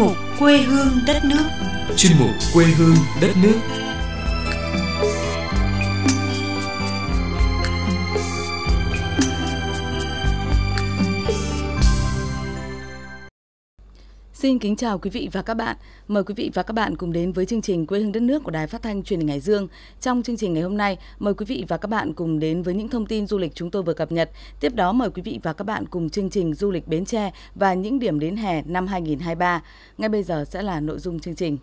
mục 0.00 0.16
quê 0.38 0.58
hương 0.58 0.88
đất 1.06 1.24
nước. 1.24 1.44
chuyên 1.96 2.12
mục 2.18 2.30
quê 2.54 2.64
hương 2.64 2.96
đất 3.20 3.30
nước 3.42 3.58
Xin 14.40 14.58
kính 14.58 14.76
chào 14.76 14.98
quý 14.98 15.10
vị 15.10 15.28
và 15.32 15.42
các 15.42 15.54
bạn. 15.54 15.76
Mời 16.08 16.24
quý 16.24 16.34
vị 16.34 16.50
và 16.54 16.62
các 16.62 16.72
bạn 16.72 16.96
cùng 16.96 17.12
đến 17.12 17.32
với 17.32 17.46
chương 17.46 17.62
trình 17.62 17.86
Quê 17.86 18.00
hương 18.00 18.12
đất 18.12 18.22
nước 18.22 18.44
của 18.44 18.50
Đài 18.50 18.66
Phát 18.66 18.82
thanh 18.82 19.02
Truyền 19.02 19.20
hình 19.20 19.28
Hải 19.28 19.40
Dương. 19.40 19.68
Trong 20.00 20.22
chương 20.22 20.36
trình 20.36 20.54
ngày 20.54 20.62
hôm 20.62 20.76
nay, 20.76 20.98
mời 21.18 21.34
quý 21.34 21.46
vị 21.46 21.64
và 21.68 21.76
các 21.76 21.88
bạn 21.88 22.12
cùng 22.14 22.38
đến 22.38 22.62
với 22.62 22.74
những 22.74 22.88
thông 22.88 23.06
tin 23.06 23.26
du 23.26 23.38
lịch 23.38 23.54
chúng 23.54 23.70
tôi 23.70 23.82
vừa 23.82 23.94
cập 23.94 24.12
nhật. 24.12 24.30
Tiếp 24.60 24.74
đó 24.74 24.92
mời 24.92 25.10
quý 25.10 25.22
vị 25.22 25.40
và 25.42 25.52
các 25.52 25.64
bạn 25.64 25.86
cùng 25.86 26.10
chương 26.10 26.30
trình 26.30 26.54
du 26.54 26.70
lịch 26.70 26.88
Bến 26.88 27.04
Tre 27.04 27.32
và 27.54 27.74
những 27.74 27.98
điểm 27.98 28.20
đến 28.20 28.36
hè 28.36 28.62
năm 28.62 28.86
2023. 28.86 29.62
Ngay 29.98 30.08
bây 30.08 30.22
giờ 30.22 30.44
sẽ 30.50 30.62
là 30.62 30.80
nội 30.80 30.98
dung 30.98 31.20
chương 31.20 31.34
trình. 31.34 31.58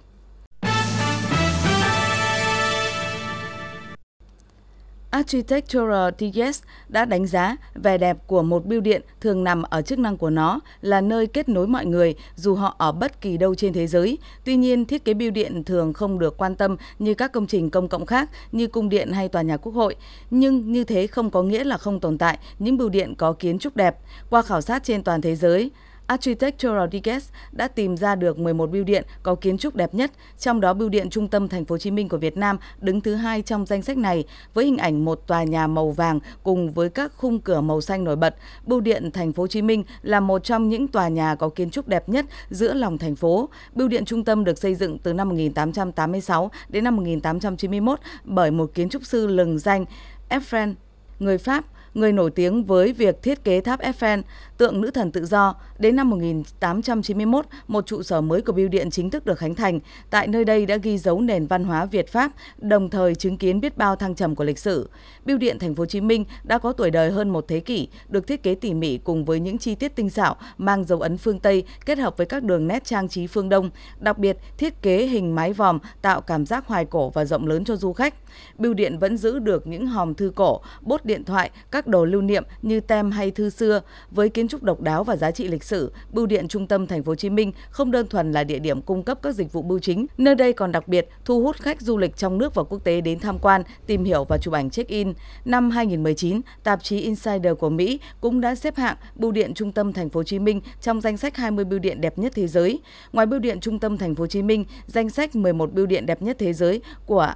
Architectural 5.17 6.09
Digest 6.19 6.63
đã 6.89 7.05
đánh 7.05 7.27
giá 7.27 7.55
vẻ 7.75 7.97
đẹp 7.97 8.17
của 8.27 8.43
một 8.43 8.65
bưu 8.65 8.81
điện 8.81 9.01
thường 9.21 9.43
nằm 9.43 9.63
ở 9.63 9.81
chức 9.81 9.99
năng 9.99 10.17
của 10.17 10.29
nó 10.29 10.59
là 10.81 11.01
nơi 11.01 11.27
kết 11.27 11.49
nối 11.49 11.67
mọi 11.67 11.85
người 11.85 12.15
dù 12.35 12.55
họ 12.55 12.75
ở 12.77 12.91
bất 12.91 13.21
kỳ 13.21 13.37
đâu 13.37 13.55
trên 13.55 13.73
thế 13.73 13.87
giới. 13.87 14.17
Tuy 14.45 14.55
nhiên, 14.55 14.85
thiết 14.85 15.05
kế 15.05 15.13
bưu 15.13 15.31
điện 15.31 15.63
thường 15.63 15.93
không 15.93 16.19
được 16.19 16.37
quan 16.37 16.55
tâm 16.55 16.77
như 16.99 17.13
các 17.13 17.31
công 17.31 17.47
trình 17.47 17.69
công 17.69 17.87
cộng 17.87 18.05
khác 18.05 18.29
như 18.51 18.67
cung 18.67 18.89
điện 18.89 19.11
hay 19.11 19.29
tòa 19.29 19.41
nhà 19.41 19.57
quốc 19.57 19.75
hội. 19.75 19.95
Nhưng 20.29 20.71
như 20.71 20.83
thế 20.83 21.07
không 21.07 21.29
có 21.29 21.43
nghĩa 21.43 21.63
là 21.63 21.77
không 21.77 21.99
tồn 21.99 22.17
tại 22.17 22.37
những 22.59 22.77
bưu 22.77 22.89
điện 22.89 23.15
có 23.15 23.33
kiến 23.33 23.59
trúc 23.59 23.75
đẹp. 23.75 23.97
Qua 24.29 24.41
khảo 24.41 24.61
sát 24.61 24.83
trên 24.83 25.03
toàn 25.03 25.21
thế 25.21 25.35
giới, 25.35 25.71
Architectural 26.07 26.89
Digest 26.91 27.31
đã 27.51 27.67
tìm 27.67 27.97
ra 27.97 28.15
được 28.15 28.39
11 28.39 28.71
bưu 28.71 28.83
điện 28.83 29.03
có 29.23 29.35
kiến 29.35 29.57
trúc 29.57 29.75
đẹp 29.75 29.93
nhất, 29.93 30.11
trong 30.39 30.59
đó 30.59 30.73
bưu 30.73 30.89
điện 30.89 31.09
trung 31.09 31.27
tâm 31.27 31.47
thành 31.47 31.65
phố 31.65 31.73
Hồ 31.73 31.77
Chí 31.77 31.91
Minh 31.91 32.09
của 32.09 32.17
Việt 32.17 32.37
Nam 32.37 32.57
đứng 32.79 33.01
thứ 33.01 33.15
hai 33.15 33.41
trong 33.41 33.65
danh 33.65 33.81
sách 33.81 33.97
này 33.97 34.25
với 34.53 34.65
hình 34.65 34.77
ảnh 34.77 35.05
một 35.05 35.27
tòa 35.27 35.43
nhà 35.43 35.67
màu 35.67 35.91
vàng 35.91 36.19
cùng 36.43 36.71
với 36.71 36.89
các 36.89 37.11
khung 37.17 37.39
cửa 37.39 37.61
màu 37.61 37.81
xanh 37.81 38.03
nổi 38.03 38.15
bật. 38.15 38.35
Bưu 38.65 38.81
điện 38.81 39.11
thành 39.11 39.33
phố 39.33 39.43
Hồ 39.43 39.47
Chí 39.47 39.61
Minh 39.61 39.83
là 40.01 40.19
một 40.19 40.43
trong 40.43 40.69
những 40.69 40.87
tòa 40.87 41.07
nhà 41.07 41.35
có 41.35 41.49
kiến 41.49 41.69
trúc 41.69 41.87
đẹp 41.87 42.09
nhất 42.09 42.25
giữa 42.49 42.73
lòng 42.73 42.97
thành 42.97 43.15
phố. 43.15 43.49
Bưu 43.73 43.87
điện 43.87 44.05
trung 44.05 44.23
tâm 44.23 44.43
được 44.43 44.57
xây 44.57 44.75
dựng 44.75 44.99
từ 44.99 45.13
năm 45.13 45.29
1886 45.29 46.51
đến 46.69 46.83
năm 46.83 46.95
1891 46.95 47.99
bởi 48.23 48.51
một 48.51 48.71
kiến 48.73 48.89
trúc 48.89 49.05
sư 49.05 49.27
lừng 49.27 49.59
danh 49.59 49.85
Efren, 50.29 50.73
người 51.19 51.37
Pháp 51.37 51.63
người 51.97 52.11
nổi 52.11 52.31
tiếng 52.31 52.63
với 52.63 52.93
việc 52.93 53.23
thiết 53.23 53.43
kế 53.43 53.61
tháp 53.61 53.81
Eiffel, 53.81 54.21
tượng 54.57 54.81
nữ 54.81 54.91
thần 54.91 55.11
tự 55.11 55.25
do. 55.25 55.55
Đến 55.79 55.95
năm 55.95 56.09
1891, 56.09 57.45
một 57.67 57.85
trụ 57.85 58.03
sở 58.03 58.21
mới 58.21 58.41
của 58.41 58.51
bưu 58.51 58.67
điện 58.67 58.89
chính 58.89 59.09
thức 59.09 59.25
được 59.25 59.39
khánh 59.39 59.55
thành. 59.55 59.79
Tại 60.09 60.27
nơi 60.27 60.45
đây 60.45 60.65
đã 60.65 60.75
ghi 60.75 60.97
dấu 60.97 61.21
nền 61.21 61.47
văn 61.47 61.63
hóa 61.63 61.85
Việt 61.85 62.11
Pháp, 62.11 62.31
đồng 62.57 62.89
thời 62.89 63.15
chứng 63.15 63.37
kiến 63.37 63.61
biết 63.61 63.77
bao 63.77 63.95
thăng 63.95 64.15
trầm 64.15 64.35
của 64.35 64.43
lịch 64.43 64.59
sử. 64.59 64.89
Bưu 65.25 65.37
điện 65.37 65.59
Thành 65.59 65.75
phố 65.75 65.81
Hồ 65.81 65.85
Chí 65.85 66.01
Minh 66.01 66.25
đã 66.43 66.57
có 66.57 66.73
tuổi 66.73 66.91
đời 66.91 67.11
hơn 67.11 67.29
một 67.29 67.45
thế 67.47 67.59
kỷ, 67.59 67.87
được 68.09 68.27
thiết 68.27 68.43
kế 68.43 68.55
tỉ 68.55 68.73
mỉ 68.73 68.97
cùng 68.97 69.25
với 69.25 69.39
những 69.39 69.57
chi 69.57 69.75
tiết 69.75 69.95
tinh 69.95 70.09
xảo 70.09 70.35
mang 70.57 70.83
dấu 70.83 70.99
ấn 70.99 71.17
phương 71.17 71.39
Tây 71.39 71.63
kết 71.85 71.97
hợp 71.97 72.17
với 72.17 72.25
các 72.25 72.43
đường 72.43 72.67
nét 72.67 72.85
trang 72.85 73.09
trí 73.09 73.27
phương 73.27 73.49
Đông. 73.49 73.69
Đặc 73.99 74.17
biệt, 74.17 74.37
thiết 74.57 74.81
kế 74.81 75.05
hình 75.05 75.35
mái 75.35 75.53
vòm 75.53 75.79
tạo 76.01 76.21
cảm 76.21 76.45
giác 76.45 76.67
hoài 76.67 76.85
cổ 76.85 77.09
và 77.09 77.25
rộng 77.25 77.47
lớn 77.47 77.63
cho 77.63 77.75
du 77.75 77.93
khách. 77.93 78.13
Bưu 78.57 78.73
điện 78.73 78.97
vẫn 78.99 79.17
giữ 79.17 79.39
được 79.39 79.67
những 79.67 79.87
hòm 79.87 80.13
thư 80.13 80.31
cổ, 80.35 80.61
bốt 80.81 81.05
điện 81.05 81.23
thoại, 81.23 81.51
các 81.71 81.86
đồ 81.87 82.05
lưu 82.05 82.21
niệm 82.21 82.43
như 82.61 82.79
tem 82.79 83.11
hay 83.11 83.31
thư 83.31 83.49
xưa 83.49 83.81
với 84.11 84.29
kiến 84.29 84.47
trúc 84.47 84.63
độc 84.63 84.81
đáo 84.81 85.03
và 85.03 85.15
giá 85.15 85.31
trị 85.31 85.47
lịch 85.47 85.63
sử. 85.63 85.91
Bưu 86.11 86.25
điện 86.25 86.47
trung 86.47 86.67
tâm 86.67 86.87
thành 86.87 87.03
phố 87.03 87.11
Hồ 87.11 87.15
Chí 87.15 87.29
Minh 87.29 87.51
không 87.69 87.91
đơn 87.91 88.07
thuần 88.07 88.31
là 88.31 88.43
địa 88.43 88.59
điểm 88.59 88.81
cung 88.81 89.03
cấp 89.03 89.19
các 89.21 89.35
dịch 89.35 89.53
vụ 89.53 89.61
bưu 89.61 89.79
chính, 89.79 90.05
nơi 90.17 90.35
đây 90.35 90.53
còn 90.53 90.71
đặc 90.71 90.87
biệt 90.87 91.09
thu 91.25 91.43
hút 91.43 91.55
khách 91.55 91.81
du 91.81 91.97
lịch 91.97 92.17
trong 92.17 92.37
nước 92.37 92.55
và 92.55 92.63
quốc 92.63 92.83
tế 92.83 93.01
đến 93.01 93.19
tham 93.19 93.39
quan, 93.39 93.61
tìm 93.87 94.03
hiểu 94.03 94.23
và 94.23 94.37
chụp 94.37 94.53
ảnh 94.53 94.69
check-in. 94.69 95.13
Năm 95.45 95.69
2019, 95.69 96.41
tạp 96.63 96.83
chí 96.83 96.99
Insider 96.99 97.53
của 97.59 97.69
Mỹ 97.69 97.99
cũng 98.21 98.41
đã 98.41 98.55
xếp 98.55 98.75
hạng 98.75 98.97
bưu 99.15 99.31
điện 99.31 99.53
trung 99.53 99.71
tâm 99.71 99.93
thành 99.93 100.09
phố 100.09 100.19
Hồ 100.19 100.23
Chí 100.23 100.39
Minh 100.39 100.61
trong 100.81 101.01
danh 101.01 101.17
sách 101.17 101.37
20 101.37 101.65
bưu 101.65 101.79
điện 101.79 102.01
đẹp 102.01 102.17
nhất 102.17 102.31
thế 102.35 102.47
giới. 102.47 102.79
Ngoài 103.13 103.27
bưu 103.27 103.39
điện 103.39 103.59
trung 103.59 103.79
tâm 103.79 103.97
thành 103.97 104.15
phố 104.15 104.21
Hồ 104.21 104.27
Chí 104.27 104.41
Minh, 104.41 104.65
danh 104.87 105.09
sách 105.09 105.35
11 105.35 105.73
bưu 105.73 105.85
điện 105.85 106.05
đẹp 106.05 106.21
nhất 106.21 106.35
thế 106.39 106.53
giới 106.53 106.81
của 107.05 107.33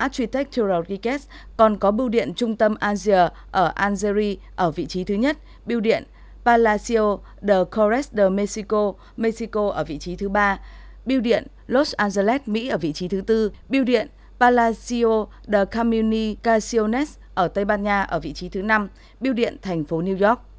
Architectural 0.00 0.82
Digest 0.88 1.28
còn 1.56 1.76
có 1.76 1.90
bưu 1.90 2.08
điện 2.08 2.32
trung 2.36 2.56
tâm 2.56 2.74
Asia 2.80 3.28
ở 3.50 3.72
Algeria 3.74 4.36
ở 4.56 4.70
vị 4.70 4.86
trí 4.86 5.04
thứ 5.04 5.14
nhất, 5.14 5.38
bưu 5.66 5.80
điện 5.80 6.04
Palacio 6.44 7.18
de 7.42 7.54
Corres 7.76 8.12
de 8.12 8.28
Mexico, 8.28 8.92
Mexico 9.16 9.70
ở 9.70 9.84
vị 9.84 9.98
trí 9.98 10.16
thứ 10.16 10.28
ba, 10.28 10.58
bưu 11.06 11.20
điện 11.20 11.46
Los 11.66 11.94
Angeles, 11.94 12.40
Mỹ 12.46 12.68
ở 12.68 12.78
vị 12.78 12.92
trí 12.92 13.08
thứ 13.08 13.20
tư, 13.20 13.52
bưu 13.68 13.84
điện 13.84 14.08
Palacio 14.40 15.26
de 15.46 15.64
Comunicaciones 15.64 17.16
ở 17.34 17.48
Tây 17.48 17.64
Ban 17.64 17.82
Nha 17.82 18.02
ở 18.02 18.20
vị 18.20 18.32
trí 18.32 18.48
thứ 18.48 18.62
năm, 18.62 18.88
bưu 19.20 19.32
điện 19.32 19.56
thành 19.62 19.84
phố 19.84 20.02
New 20.02 20.28
York. 20.28 20.49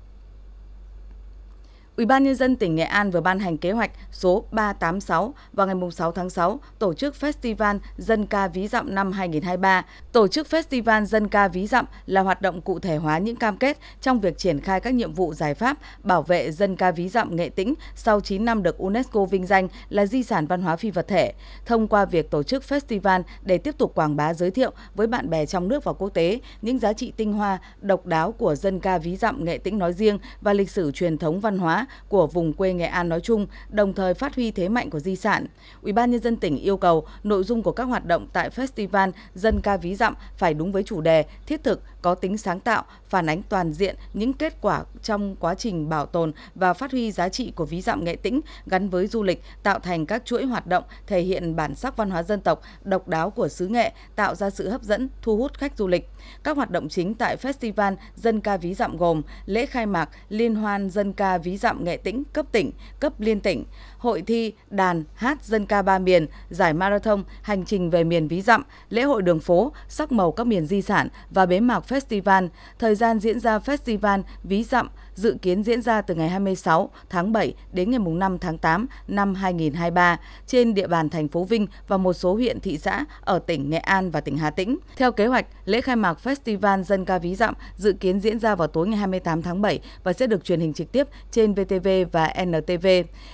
Ủy 1.97 2.06
ban 2.06 2.24
nhân 2.24 2.35
dân 2.35 2.56
tỉnh 2.56 2.75
Nghệ 2.75 2.84
An 2.84 3.12
vừa 3.12 3.22
ban 3.22 3.40
hành 3.40 3.57
kế 3.57 3.72
hoạch 3.72 3.91
số 4.12 4.46
386 4.52 5.34
vào 5.53 5.68
ngày 5.68 5.75
6 5.91 6.12
tháng 6.12 6.29
6 6.29 6.59
tổ 6.79 6.94
chức 6.94 7.16
Festival 7.19 7.79
Dân 7.97 8.25
ca 8.25 8.47
ví 8.47 8.68
dặm 8.68 8.96
năm 8.96 9.12
2023. 9.12 9.85
Tổ 10.12 10.28
chức 10.28 10.47
Festival 10.47 11.06
Dân 11.06 11.28
ca 11.28 11.47
ví 11.47 11.68
dặm 11.68 11.85
là 12.06 12.22
hoạt 12.22 12.41
động 12.41 12.62
cụ 12.62 12.79
thể 12.79 12.97
hóa 12.97 13.18
những 13.18 13.35
cam 13.35 13.57
kết 13.57 13.78
trong 14.02 14.19
việc 14.19 14.38
triển 14.38 14.59
khai 14.59 14.79
các 14.79 14.94
nhiệm 14.94 15.13
vụ 15.13 15.34
giải 15.34 15.53
pháp 15.53 15.78
bảo 16.03 16.22
vệ 16.24 16.52
dân 16.52 16.75
ca 16.75 16.91
ví 16.91 17.09
dặm 17.09 17.35
nghệ 17.35 17.50
tĩnh 17.50 17.74
sau 17.96 18.22
9 18.22 18.46
năm 18.46 18.63
được 18.63 18.78
UNESCO 18.78 19.25
vinh 19.25 19.46
danh 19.46 19.68
là 19.90 20.06
di 20.06 20.23
sản 20.23 20.47
văn 20.47 20.62
hóa 20.62 20.75
phi 20.75 20.91
vật 20.91 21.08
thể. 21.08 21.34
Thông 21.66 21.88
qua 21.88 22.06
việc 22.06 22.31
tổ 22.31 22.44
chức 22.44 22.63
festival 22.63 23.23
để 23.44 23.58
tiếp 23.58 23.78
tục 23.78 23.96
quảng 23.96 24.16
bá 24.16 24.34
giới 24.34 24.52
thiệu 24.52 24.72
với 24.96 25.08
bạn 25.08 25.29
bè 25.29 25.46
trong 25.46 25.68
nước 25.68 25.84
và 25.84 25.94
quốc 25.94 26.09
tế 26.09 26.40
những 26.62 26.79
giá 26.79 26.94
trị 26.94 27.13
tinh 27.18 27.34
hoa, 27.34 27.59
độc 27.81 28.06
đáo 28.06 28.31
của 28.31 28.56
dân 28.56 28.79
ca 28.79 28.97
ví 28.97 29.16
dặm 29.16 29.46
nghệ 29.46 29.58
tĩnh 29.58 29.79
nói 29.79 29.94
riêng 29.94 30.19
và 30.41 30.53
lịch 30.53 30.69
sử 30.69 30.91
truyền 30.91 31.18
thống 31.18 31.40
văn 31.40 31.58
hóa 31.58 31.81
của 32.09 32.28
vùng 32.28 32.53
quê 32.53 32.74
Nghệ 32.74 32.86
An 32.86 33.09
nói 33.09 33.22
chung, 33.22 33.47
đồng 33.69 33.94
thời 33.94 34.14
phát 34.14 34.36
huy 34.36 34.52
thế 34.52 34.69
mạnh 34.69 34.90
của 34.90 35.00
di 35.00 35.16
sản. 35.16 35.46
Ủy 35.81 35.94
ban 35.94 36.12
nhân 36.12 36.22
dân 36.22 36.36
tỉnh 36.36 36.58
yêu 36.58 36.78
cầu 36.78 37.08
nội 37.24 37.44
dung 37.44 37.64
của 37.64 37.72
các 37.72 37.84
hoạt 37.84 38.06
động 38.06 38.28
tại 38.34 38.50
festival 38.50 39.12
dân 39.36 39.62
ca 39.62 39.78
ví 39.78 39.96
dặm 39.96 40.16
phải 40.38 40.53
đúng 40.53 40.72
với 40.72 40.84
chủ 40.84 41.02
đề, 41.02 41.25
thiết 41.46 41.64
thực, 41.64 41.81
có 42.02 42.16
tính 42.16 42.38
sáng 42.38 42.59
tạo, 42.59 42.84
phản 43.06 43.30
ánh 43.30 43.41
toàn 43.44 43.74
diện 43.74 43.96
những 44.14 44.34
kết 44.34 44.62
quả 44.62 44.84
trong 45.03 45.36
quá 45.36 45.56
trình 45.56 45.90
bảo 45.90 46.06
tồn 46.06 46.31
và 46.56 46.74
phát 46.74 46.91
huy 46.91 47.12
giá 47.12 47.30
trị 47.30 47.52
của 47.56 47.66
ví 47.66 47.81
dặm 47.81 48.03
nghệ 48.03 48.16
tĩnh 48.16 48.41
gắn 48.66 48.90
với 48.90 49.08
du 49.08 49.24
lịch, 49.24 49.44
tạo 49.64 49.80
thành 49.80 50.06
các 50.06 50.25
chuỗi 50.25 50.46
hoạt 50.46 50.68
động 50.68 50.84
thể 51.08 51.22
hiện 51.22 51.56
bản 51.56 51.75
sắc 51.75 51.97
văn 51.97 52.09
hóa 52.09 52.24
dân 52.24 52.41
tộc 52.41 52.62
độc 52.84 53.08
đáo 53.08 53.30
của 53.30 53.47
xứ 53.47 53.68
nghệ, 53.68 53.91
tạo 54.16 54.36
ra 54.36 54.50
sự 54.50 54.70
hấp 54.70 54.84
dẫn, 54.84 55.09
thu 55.22 55.38
hút 55.38 55.53
khách 55.58 55.78
du 55.78 55.88
lịch. 55.88 56.09
Các 56.44 56.58
hoạt 56.58 56.72
động 56.72 56.90
chính 56.90 57.16
tại 57.16 57.38
festival 57.38 57.96
dân 58.16 58.41
ca 58.41 58.58
ví 58.58 58.74
dặm 58.74 58.97
gồm 58.97 59.22
lễ 59.46 59.66
khai 59.66 59.86
mạc 59.86 60.09
liên 60.30 60.56
hoan 60.56 60.90
dân 60.90 61.14
ca 61.14 61.38
ví 61.38 61.58
dặm 61.58 61.71
nghệ 61.80 61.98
tĩnh 61.98 62.24
cấp 62.34 62.46
tỉnh, 62.52 62.72
cấp 63.00 63.14
liên 63.20 63.40
tỉnh, 63.40 63.64
hội 64.02 64.22
thi 64.22 64.54
đàn 64.70 65.04
hát 65.14 65.44
dân 65.44 65.66
ca 65.66 65.82
ba 65.82 66.00
miền, 66.00 66.28
giải 66.50 66.74
marathon 66.74 67.24
hành 67.42 67.66
trình 67.66 67.90
về 67.90 68.04
miền 68.04 68.28
ví 68.28 68.42
dặm, 68.42 68.64
lễ 68.90 69.04
hội 69.04 69.22
đường 69.22 69.40
phố, 69.40 69.74
sắc 69.88 70.12
màu 70.12 70.32
các 70.32 70.48
miền 70.48 70.66
di 70.66 70.82
sản 70.82 71.08
và 71.30 71.46
bế 71.46 71.60
mạc 71.60 71.84
festival. 71.88 72.48
Thời 72.80 72.96
gian 72.96 73.20
diễn 73.20 73.40
ra 73.40 73.58
festival 73.58 74.22
ví 74.44 74.64
dặm 74.64 74.90
dự 75.16 75.38
kiến 75.42 75.64
diễn 75.64 75.82
ra 75.82 76.02
từ 76.02 76.16
ngày 76.16 76.30
26 76.30 76.90
tháng 77.10 77.32
7 77.32 77.54
đến 77.74 77.92
ngày 77.92 78.00
5 78.00 78.38
tháng 78.40 78.58
8 78.58 78.88
năm 79.08 79.36
2023 79.36 80.20
trên 80.48 80.74
địa 80.74 80.88
bàn 80.88 81.10
thành 81.10 81.28
phố 81.28 81.44
Vinh 81.44 81.68
và 81.88 81.98
một 81.98 82.14
số 82.14 82.34
huyện 82.34 82.60
thị 82.60 82.78
xã 82.78 83.06
ở 83.22 83.40
tỉnh 83.40 83.70
Nghệ 83.70 83.78
An 83.78 84.12
và 84.12 84.22
tỉnh 84.22 84.38
Hà 84.38 84.50
Tĩnh. 84.50 84.78
Theo 84.97 85.12
kế 85.12 85.28
hoạch, 85.28 85.46
lễ 85.66 85.82
khai 85.82 85.96
mạc 85.96 86.18
Festival 86.24 86.84
Dân 86.84 87.06
ca 87.06 87.18
Ví 87.18 87.36
Dặm 87.36 87.54
dự 87.76 87.94
kiến 87.94 88.20
diễn 88.20 88.40
ra 88.40 88.56
vào 88.56 88.68
tối 88.68 88.88
ngày 88.88 88.97
28 88.97 89.42
tháng 89.42 89.62
7 89.62 89.80
và 90.04 90.14
sẽ 90.14 90.28
được 90.28 90.44
truyền 90.44 90.59
hình 90.59 90.74
trực 90.74 90.92
tiếp 90.92 91.08
trên 91.32 91.54
VTV 91.54 91.88
và 92.12 92.34
NTV. 92.46 92.88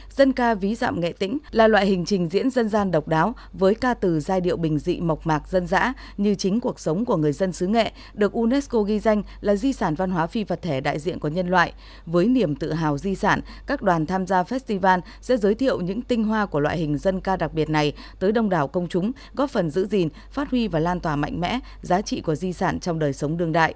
Dân 0.10 0.34
ca 0.34 0.54
Ví 0.57 0.75
Dặm 0.75 1.00
Nghệ 1.00 1.13
Tĩnh 1.13 1.38
là 1.51 1.68
loại 1.68 1.86
hình 1.86 2.06
trình 2.06 2.30
diễn 2.30 2.50
dân 2.50 2.69
gian 2.69 2.92
độc 2.92 3.07
đáo 3.07 3.36
với 3.54 3.75
ca 3.75 3.94
từ 3.94 4.19
giai 4.19 4.42
điệu 4.42 4.57
bình 4.57 4.80
dị 4.80 5.00
mộc 5.00 5.27
mạc 5.27 5.50
dân 5.50 5.68
dã 5.68 5.94
như 6.18 6.36
chính 6.36 6.59
cuộc 6.59 6.80
sống 6.80 7.06
của 7.06 7.18
người 7.18 7.31
dân 7.31 7.54
xứ 7.54 7.68
Nghệ, 7.68 7.92
được 8.13 8.33
UNESCO 8.33 8.81
ghi 8.81 9.00
danh 9.00 9.24
là 9.42 9.56
di 9.56 9.74
sản 9.74 9.95
văn 9.95 10.12
hóa 10.12 10.27
phi 10.27 10.44
vật 10.44 10.62
thể 10.62 10.81
đại 10.81 11.00
diện 11.00 11.19
của 11.19 11.27
nhân 11.27 11.48
loại. 11.48 11.74
Với 12.06 12.27
niềm 12.27 12.56
tự 12.56 12.74
hào 12.74 12.98
di 12.98 13.15
sản, 13.15 13.42
các 13.68 13.81
đoàn 13.81 14.06
tham 14.06 14.27
gia 14.27 14.44
festival 14.44 15.01
sẽ 15.21 15.38
giới 15.38 15.56
thiệu 15.56 15.81
những 15.81 16.01
tinh 16.01 16.24
hoa 16.24 16.45
của 16.45 16.60
loại 16.60 16.77
hình 16.77 16.98
dân 16.98 17.21
ca 17.21 17.36
đặc 17.36 17.53
biệt 17.53 17.69
này 17.69 17.94
tới 18.19 18.31
đông 18.31 18.50
đảo 18.50 18.68
công 18.68 18.88
chúng, 18.88 19.12
góp 19.33 19.50
phần 19.50 19.69
giữ 19.69 19.86
gìn, 19.86 20.10
phát 20.31 20.50
huy 20.50 20.68
và 20.68 20.80
lan 20.80 21.00
tỏa 21.00 21.15
mạnh 21.15 21.42
mẽ 21.42 21.60
giá 21.81 22.01
trị 22.01 22.21
của 22.21 22.36
di 22.36 22.53
sản 22.53 22.80
trong 22.80 23.00
đời 23.00 23.13
sống 23.13 23.38
đương 23.38 23.51
đại. 23.51 23.75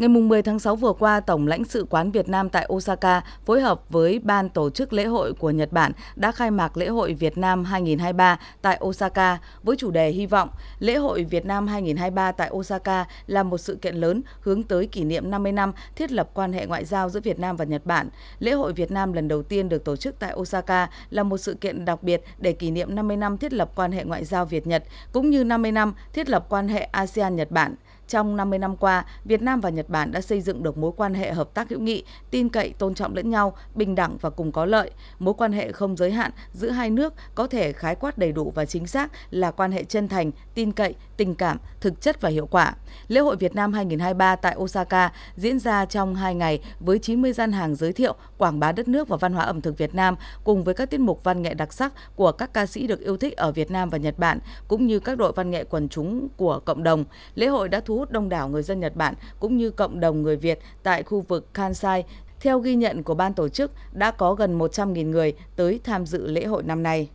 Ngày 0.00 0.08
10 0.08 0.42
tháng 0.42 0.58
6 0.58 0.76
vừa 0.76 0.92
qua, 0.92 1.20
Tổng 1.20 1.46
lãnh 1.46 1.64
sự 1.64 1.86
quán 1.90 2.10
Việt 2.10 2.28
Nam 2.28 2.48
tại 2.48 2.68
Osaka 2.72 3.22
phối 3.46 3.60
hợp 3.60 3.90
với 3.90 4.18
Ban 4.18 4.48
tổ 4.48 4.70
chức 4.70 4.92
lễ 4.92 5.04
hội 5.04 5.32
của 5.32 5.50
Nhật 5.50 5.72
Bản 5.72 5.92
đã 6.16 6.32
khai 6.32 6.50
mạc 6.50 6.76
lễ 6.76 6.88
hội 6.88 7.14
Việt 7.14 7.38
Nam 7.38 7.64
2023 7.64 8.38
tại 8.62 8.80
Osaka 8.84 9.38
với 9.62 9.76
chủ 9.76 9.90
đề 9.90 10.10
hy 10.10 10.26
vọng. 10.26 10.48
Lễ 10.78 10.94
hội 10.94 11.24
Việt 11.24 11.46
Nam 11.46 11.66
2023 11.66 12.32
tại 12.32 12.50
Osaka 12.52 13.06
là 13.26 13.42
một 13.42 13.58
sự 13.58 13.74
kiện 13.74 13.94
lớn 13.94 14.22
hướng 14.40 14.62
tới 14.62 14.86
kỷ 14.86 15.04
niệm 15.04 15.30
50 15.30 15.52
năm 15.52 15.72
thiết 15.96 16.12
lập 16.12 16.30
quan 16.34 16.52
hệ 16.52 16.66
ngoại 16.66 16.84
giao 16.84 17.08
giữa 17.08 17.20
Việt 17.20 17.38
Nam 17.38 17.56
và 17.56 17.64
Nhật 17.64 17.86
Bản. 17.86 18.08
Lễ 18.38 18.52
hội 18.52 18.72
Việt 18.72 18.90
Nam 18.90 19.12
lần 19.12 19.28
đầu 19.28 19.42
tiên 19.42 19.68
được 19.68 19.84
tổ 19.84 19.96
chức 19.96 20.18
tại 20.18 20.34
Osaka 20.36 20.90
là 21.10 21.22
một 21.22 21.38
sự 21.38 21.54
kiện 21.54 21.84
đặc 21.84 22.02
biệt 22.02 22.22
để 22.38 22.52
kỷ 22.52 22.70
niệm 22.70 22.94
50 22.94 23.16
năm 23.16 23.38
thiết 23.38 23.52
lập 23.52 23.70
quan 23.74 23.92
hệ 23.92 24.04
ngoại 24.04 24.24
giao 24.24 24.44
Việt-Nhật 24.44 24.84
cũng 25.12 25.30
như 25.30 25.44
50 25.44 25.72
năm 25.72 25.94
thiết 26.12 26.28
lập 26.28 26.46
quan 26.48 26.68
hệ 26.68 26.88
ASEAN-Nhật 26.92 27.50
Bản. 27.50 27.74
Trong 28.10 28.36
50 28.36 28.58
năm 28.58 28.76
qua, 28.76 29.04
Việt 29.24 29.42
Nam 29.42 29.60
và 29.60 29.70
Nhật 29.70 29.88
Bản 29.88 30.12
đã 30.12 30.20
xây 30.20 30.40
dựng 30.40 30.62
được 30.62 30.78
mối 30.78 30.92
quan 30.96 31.14
hệ 31.14 31.32
hợp 31.32 31.54
tác 31.54 31.70
hữu 31.70 31.80
nghị, 31.80 32.04
tin 32.30 32.48
cậy, 32.48 32.74
tôn 32.78 32.94
trọng 32.94 33.14
lẫn 33.14 33.30
nhau, 33.30 33.56
bình 33.74 33.94
đẳng 33.94 34.16
và 34.20 34.30
cùng 34.30 34.52
có 34.52 34.64
lợi. 34.64 34.90
Mối 35.18 35.34
quan 35.34 35.52
hệ 35.52 35.72
không 35.72 35.96
giới 35.96 36.12
hạn 36.12 36.30
giữa 36.52 36.70
hai 36.70 36.90
nước 36.90 37.14
có 37.34 37.46
thể 37.46 37.72
khái 37.72 37.94
quát 37.94 38.18
đầy 38.18 38.32
đủ 38.32 38.52
và 38.54 38.64
chính 38.64 38.86
xác 38.86 39.12
là 39.30 39.50
quan 39.50 39.72
hệ 39.72 39.84
chân 39.84 40.08
thành, 40.08 40.30
tin 40.54 40.72
cậy, 40.72 40.94
tình 41.20 41.34
cảm, 41.34 41.58
thực 41.80 42.00
chất 42.00 42.20
và 42.20 42.28
hiệu 42.28 42.46
quả. 42.46 42.74
Lễ 43.08 43.20
hội 43.20 43.36
Việt 43.36 43.54
Nam 43.54 43.72
2023 43.72 44.36
tại 44.36 44.56
Osaka 44.58 45.12
diễn 45.36 45.58
ra 45.58 45.84
trong 45.84 46.14
2 46.14 46.34
ngày 46.34 46.60
với 46.80 46.98
90 46.98 47.32
gian 47.32 47.52
hàng 47.52 47.74
giới 47.74 47.92
thiệu, 47.92 48.14
quảng 48.38 48.60
bá 48.60 48.72
đất 48.72 48.88
nước 48.88 49.08
và 49.08 49.16
văn 49.16 49.32
hóa 49.32 49.44
ẩm 49.44 49.60
thực 49.60 49.78
Việt 49.78 49.94
Nam 49.94 50.16
cùng 50.44 50.64
với 50.64 50.74
các 50.74 50.90
tiết 50.90 51.00
mục 51.00 51.24
văn 51.24 51.42
nghệ 51.42 51.54
đặc 51.54 51.72
sắc 51.72 51.92
của 52.16 52.32
các 52.32 52.54
ca 52.54 52.66
sĩ 52.66 52.86
được 52.86 53.00
yêu 53.00 53.16
thích 53.16 53.36
ở 53.36 53.52
Việt 53.52 53.70
Nam 53.70 53.90
và 53.90 53.98
Nhật 53.98 54.18
Bản 54.18 54.38
cũng 54.68 54.86
như 54.86 55.00
các 55.00 55.18
đội 55.18 55.32
văn 55.32 55.50
nghệ 55.50 55.64
quần 55.64 55.88
chúng 55.88 56.28
của 56.36 56.60
cộng 56.64 56.82
đồng. 56.82 57.04
Lễ 57.34 57.46
hội 57.46 57.68
đã 57.68 57.80
thu 57.80 57.98
hút 57.98 58.10
đông 58.10 58.28
đảo 58.28 58.48
người 58.48 58.62
dân 58.62 58.80
Nhật 58.80 58.96
Bản 58.96 59.14
cũng 59.40 59.56
như 59.56 59.70
cộng 59.70 60.00
đồng 60.00 60.22
người 60.22 60.36
Việt 60.36 60.58
tại 60.82 61.02
khu 61.02 61.20
vực 61.20 61.54
Kansai. 61.54 62.04
Theo 62.40 62.58
ghi 62.58 62.74
nhận 62.74 63.02
của 63.02 63.14
ban 63.14 63.34
tổ 63.34 63.48
chức, 63.48 63.72
đã 63.92 64.10
có 64.10 64.34
gần 64.34 64.58
100.000 64.58 65.10
người 65.10 65.34
tới 65.56 65.80
tham 65.84 66.06
dự 66.06 66.26
lễ 66.26 66.44
hội 66.44 66.62
năm 66.62 66.82
nay. 66.82 67.08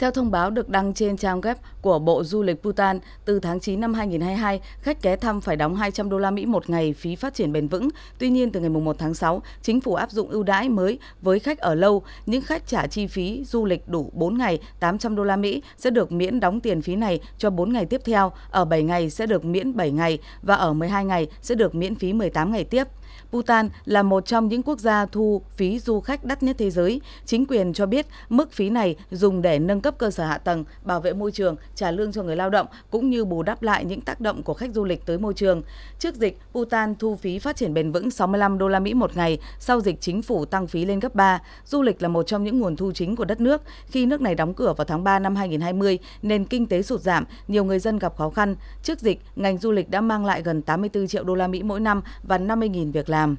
Theo 0.00 0.10
thông 0.10 0.30
báo 0.30 0.50
được 0.50 0.68
đăng 0.68 0.94
trên 0.94 1.16
trang 1.16 1.40
web 1.40 1.54
của 1.82 1.98
Bộ 1.98 2.24
Du 2.24 2.42
lịch 2.42 2.62
Bhutan, 2.62 2.98
từ 3.24 3.38
tháng 3.38 3.60
9 3.60 3.80
năm 3.80 3.94
2022, 3.94 4.60
khách 4.78 5.02
ghé 5.02 5.16
thăm 5.16 5.40
phải 5.40 5.56
đóng 5.56 5.76
200 5.76 6.10
đô 6.10 6.18
la 6.18 6.30
Mỹ 6.30 6.46
một 6.46 6.70
ngày 6.70 6.92
phí 6.92 7.16
phát 7.16 7.34
triển 7.34 7.52
bền 7.52 7.68
vững. 7.68 7.88
Tuy 8.18 8.30
nhiên, 8.30 8.52
từ 8.52 8.60
ngày 8.60 8.70
1 8.70 8.98
tháng 8.98 9.14
6, 9.14 9.42
chính 9.62 9.80
phủ 9.80 9.94
áp 9.94 10.10
dụng 10.10 10.28
ưu 10.28 10.42
đãi 10.42 10.68
mới 10.68 10.98
với 11.22 11.38
khách 11.38 11.58
ở 11.58 11.74
lâu. 11.74 12.02
Những 12.26 12.42
khách 12.42 12.66
trả 12.66 12.86
chi 12.86 13.06
phí 13.06 13.44
du 13.44 13.64
lịch 13.64 13.88
đủ 13.88 14.10
4 14.12 14.38
ngày 14.38 14.58
800 14.80 15.16
đô 15.16 15.24
la 15.24 15.36
Mỹ 15.36 15.62
sẽ 15.76 15.90
được 15.90 16.12
miễn 16.12 16.40
đóng 16.40 16.60
tiền 16.60 16.82
phí 16.82 16.96
này 16.96 17.20
cho 17.38 17.50
4 17.50 17.72
ngày 17.72 17.86
tiếp 17.86 18.00
theo, 18.04 18.32
ở 18.50 18.64
7 18.64 18.82
ngày 18.82 19.10
sẽ 19.10 19.26
được 19.26 19.44
miễn 19.44 19.76
7 19.76 19.90
ngày 19.90 20.18
và 20.42 20.54
ở 20.54 20.72
12 20.72 21.04
ngày 21.04 21.28
sẽ 21.42 21.54
được 21.54 21.74
miễn 21.74 21.94
phí 21.94 22.12
18 22.12 22.52
ngày 22.52 22.64
tiếp. 22.64 22.84
Bhutan 23.32 23.68
là 23.84 24.02
một 24.02 24.26
trong 24.26 24.48
những 24.48 24.62
quốc 24.62 24.78
gia 24.78 25.06
thu 25.06 25.42
phí 25.56 25.78
du 25.78 26.00
khách 26.00 26.24
đắt 26.24 26.42
nhất 26.42 26.56
thế 26.58 26.70
giới. 26.70 27.00
Chính 27.26 27.46
quyền 27.46 27.72
cho 27.72 27.86
biết 27.86 28.06
mức 28.28 28.52
phí 28.52 28.70
này 28.70 28.96
dùng 29.10 29.42
để 29.42 29.58
nâng 29.58 29.80
cấp 29.80 29.94
cơ 29.98 30.10
sở 30.10 30.24
hạ 30.24 30.38
tầng, 30.38 30.64
bảo 30.84 31.00
vệ 31.00 31.12
môi 31.12 31.32
trường, 31.32 31.56
trả 31.74 31.90
lương 31.90 32.12
cho 32.12 32.22
người 32.22 32.36
lao 32.36 32.50
động 32.50 32.66
cũng 32.90 33.10
như 33.10 33.24
bù 33.24 33.42
đắp 33.42 33.62
lại 33.62 33.84
những 33.84 34.00
tác 34.00 34.20
động 34.20 34.42
của 34.42 34.54
khách 34.54 34.74
du 34.74 34.84
lịch 34.84 35.06
tới 35.06 35.18
môi 35.18 35.34
trường. 35.34 35.62
Trước 35.98 36.14
dịch, 36.14 36.38
Bhutan 36.52 36.94
thu 36.94 37.16
phí 37.16 37.38
phát 37.38 37.56
triển 37.56 37.74
bền 37.74 37.92
vững 37.92 38.10
65 38.10 38.58
đô 38.58 38.68
la 38.68 38.80
Mỹ 38.80 38.94
một 38.94 39.16
ngày, 39.16 39.38
sau 39.58 39.80
dịch 39.80 40.00
chính 40.00 40.22
phủ 40.22 40.44
tăng 40.44 40.66
phí 40.66 40.84
lên 40.84 41.00
gấp 41.00 41.14
3. 41.14 41.42
Du 41.66 41.82
lịch 41.82 42.02
là 42.02 42.08
một 42.08 42.22
trong 42.22 42.44
những 42.44 42.60
nguồn 42.60 42.76
thu 42.76 42.92
chính 42.92 43.16
của 43.16 43.24
đất 43.24 43.40
nước. 43.40 43.62
Khi 43.86 44.06
nước 44.06 44.20
này 44.20 44.34
đóng 44.34 44.54
cửa 44.54 44.74
vào 44.76 44.84
tháng 44.84 45.04
3 45.04 45.18
năm 45.18 45.36
2020, 45.36 45.98
nền 46.22 46.44
kinh 46.44 46.66
tế 46.66 46.82
sụt 46.82 47.00
giảm, 47.00 47.24
nhiều 47.48 47.64
người 47.64 47.78
dân 47.78 47.98
gặp 47.98 48.16
khó 48.16 48.30
khăn. 48.30 48.56
Trước 48.82 49.00
dịch, 49.00 49.20
ngành 49.36 49.58
du 49.58 49.72
lịch 49.72 49.90
đã 49.90 50.00
mang 50.00 50.24
lại 50.24 50.42
gần 50.42 50.62
84 50.62 51.06
triệu 51.06 51.24
đô 51.24 51.34
la 51.34 51.46
Mỹ 51.46 51.62
mỗi 51.62 51.80
năm 51.80 52.02
và 52.22 52.38
50.000 52.38 52.92
việc 52.92 53.09
làm. 53.10 53.36